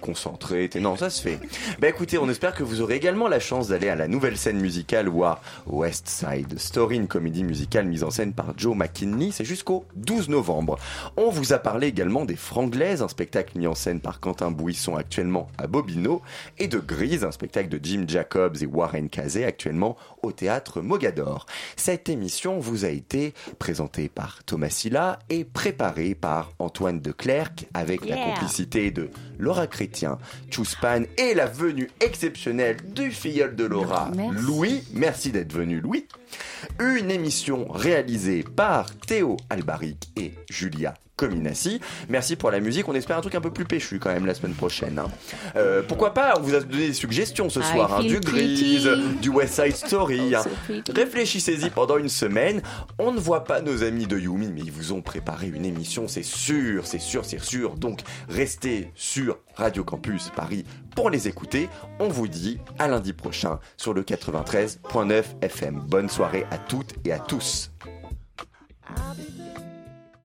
[0.01, 0.81] Concentré, t'es...
[0.81, 1.39] non, ça se fait.
[1.79, 4.61] Bah écoutez, on espère que vous aurez également la chance d'aller à la nouvelle scène
[4.61, 9.31] musicale ou à West Side Story, une comédie musicale mise en scène par Joe McKinley.
[9.33, 10.79] C'est jusqu'au 12 novembre.
[11.17, 14.97] On vous a parlé également des Franglaises, un spectacle mis en scène par Quentin Bouisson
[14.97, 16.23] actuellement à Bobino,
[16.59, 21.47] et de Grise, un spectacle de Jim Jacobs et Warren Casey actuellement au théâtre Mogador.
[21.77, 27.67] Cette émission vous a été présentée par Thomas Silla et préparée par Antoine de Clercq
[27.75, 29.11] avec la complicité de
[29.41, 30.19] Laura Chrétien,
[30.51, 34.43] Chouspan et la venue exceptionnelle du filleul de Laura, Merci.
[34.43, 34.83] Louis.
[34.93, 36.07] Merci d'être venu, Louis.
[36.79, 41.81] Une émission réalisée par Théo Albaric et Julia Cominassi.
[42.09, 42.89] Merci pour la musique.
[42.89, 44.99] On espère un truc un peu plus péchu quand même la semaine prochaine.
[44.99, 45.09] hein.
[45.57, 47.95] Euh, pourquoi pas On vous a donné des suggestions ce I soir.
[47.97, 48.89] hein, du Grease,
[49.21, 50.35] du West Side Story.
[50.35, 50.39] hein.
[50.39, 50.93] Also pretty.
[50.93, 52.63] Réfléchissez-y pendant une semaine.
[52.99, 56.09] On ne voit pas nos amis de Yumi, mais ils vous ont préparé une émission,
[56.09, 57.75] c'est sûr, c'est sûr, c'est sûr.
[57.77, 60.65] Donc restez sur Radio Campus Paris
[60.97, 61.69] pour les écouter.
[61.99, 65.81] On vous dit à lundi prochain sur le 93.9 FM.
[65.87, 67.71] Bonne soirée à toutes et à tous.